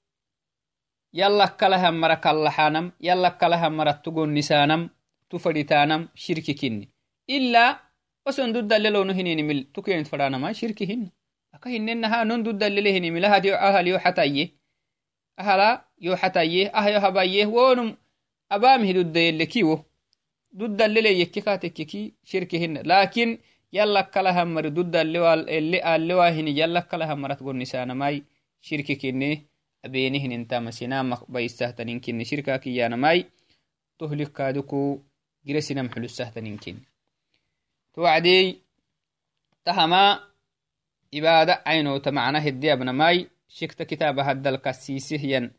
yallakalahan 1.12 1.96
mara 1.96 2.16
kallaxanam 2.16 2.92
yallakalahan 3.00 3.72
mara 3.72 3.94
tugonnisanam 3.96 4.92
tufaditanam 5.28 6.08
shirki 6.14 6.54
kinni 6.54 6.92
ila 7.26 7.89
oson 8.24 8.52
duddalelonu 8.52 9.12
hininimil 9.14 9.64
tukenit 9.72 10.08
fadanama 10.08 10.54
shirki 10.54 10.86
hinna 10.86 11.10
aka 11.52 11.70
hinenaha 11.70 12.24
non 12.24 12.42
duddalele 12.42 12.92
hinimil 12.92 13.24
ahal 13.24 13.86
yo 13.88 13.98
xataye 13.98 14.52
ahala 15.36 15.84
yo 15.98 16.16
xataye 16.16 16.70
ahyo 16.72 17.00
habaye 17.00 17.46
wonum 17.46 17.96
abamih 18.48 18.94
duddayelle 18.94 19.46
kiwo 19.46 19.84
duddalele 20.52 21.18
yekki 21.18 21.42
katekkiki 21.42 22.14
shirki 22.24 22.58
hinna 22.58 22.82
lakin 22.82 23.38
yallakalahan 23.72 24.48
mari 24.48 24.70
duddalele 24.70 25.80
alewa 25.82 26.30
hini 26.30 26.58
yallakalahan 26.58 27.18
marat 27.18 27.40
gonnisanamai 27.42 28.22
shirki 28.60 28.96
kinne 28.96 29.46
abenihninintama 29.84 30.72
sinamak 30.72 31.24
baisahtanin 31.28 32.00
kinne 32.00 32.24
shirka 32.24 32.58
kiyanamai 32.58 33.26
tohlikaaduku 37.94 38.20
gire 38.22 38.54
sinam 38.54 38.54
xulusahtanin 38.54 38.54
kinne 38.54 38.54
to 38.54 38.54
wacdey 38.54 38.62
tahama 39.64 40.20
ibaada 41.12 41.62
caynota 41.64 42.12
macna 42.12 42.40
hedde 42.40 42.72
abnamai 42.72 43.26
shikta 43.48 43.84
kitaaba 43.84 44.24
haddalka 44.24 44.72
siisihyan 44.72 45.50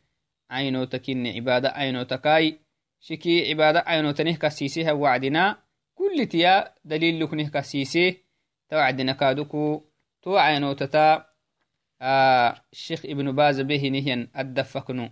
caynota 0.49 0.99
kinne 0.99 1.33
cibaada 1.33 1.69
caynotakai 1.71 2.59
shiki 2.99 3.45
cibaada 3.47 3.81
caynotanih 3.81 4.37
kasiisiha 4.37 4.93
wacdina 4.93 5.57
kullitiya 5.95 6.73
daliluknih 6.85 7.49
kasiise 7.51 8.21
ta 8.69 8.77
wacdina 8.77 9.13
kaaduku 9.13 9.83
to 10.21 10.31
caynotata 10.33 11.31
الشيخ 12.01 13.05
ابن 13.05 13.31
باز 13.31 13.61
به 13.61 13.89
نهيا 13.89 14.27
الدفكنو 14.37 15.09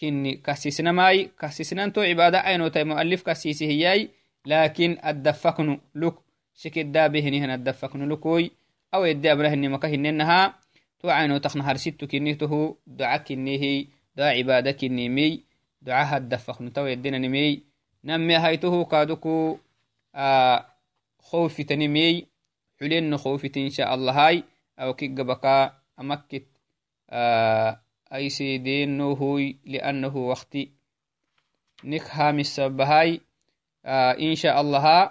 كني 0.00 0.36
كسيسنا 0.36 0.92
ماي 0.92 1.30
كسيسنا 1.40 1.88
تو 1.88 2.00
عبادة 2.00 2.38
عينو 2.38 2.68
تي 2.68 2.84
مؤلف 2.84 3.22
كسيسي 3.22 3.66
هياي 3.66 4.10
لكن 4.46 4.98
الدفكنو 5.04 5.80
لك 5.94 6.14
شكد 6.54 6.92
دا 6.92 7.06
به 7.06 7.28
نهيا 7.28 7.54
الدفكنو 7.54 8.06
لكوي. 8.06 8.50
أو 8.94 9.04
يدي 9.04 9.32
أبره 9.32 9.48
إني 9.48 9.68
مكهن 9.68 10.06
إنها 10.06 10.54
تو 11.00 11.10
عينو 11.10 11.38
تخنا 11.38 11.70
هرسيتو 11.70 12.06
كني 12.06 12.34
تهو 12.34 12.76
دعا 12.86 13.16
كني 13.16 13.58
هي. 13.58 13.86
دعا 14.16 14.30
عبادة 14.30 14.72
كني 14.72 15.08
مي. 15.08 15.44
دعاها 15.82 16.16
الدفكنو 16.16 16.70
تو 16.70 16.86
يدينا 16.86 17.18
نمي 17.18 17.62
نمي 18.04 18.36
هايتو 18.36 18.84
كادوكو 18.84 19.58
آه 20.14 20.66
خوفي 21.18 21.64
تنمي 21.64 22.26
حلين 22.80 23.16
خوفي 23.16 23.50
إن 23.56 23.70
شاء 23.70 23.94
الله 23.94 24.12
هاي. 24.26 24.44
أو 24.78 24.94
كي 24.94 25.08
بكا 25.08 25.72
أمكت 26.00 26.46
آه 27.10 27.80
أي 28.12 28.28
سيدين 28.28 29.00
هوي 29.00 29.58
لأنه 29.64 30.16
وقتي. 30.16 30.70
نك 31.84 32.02
هامس 32.10 32.60
بهاي 32.60 33.20
آه 33.84 34.12
إن 34.12 34.34
شاء 34.34 34.60
الله 34.60 35.10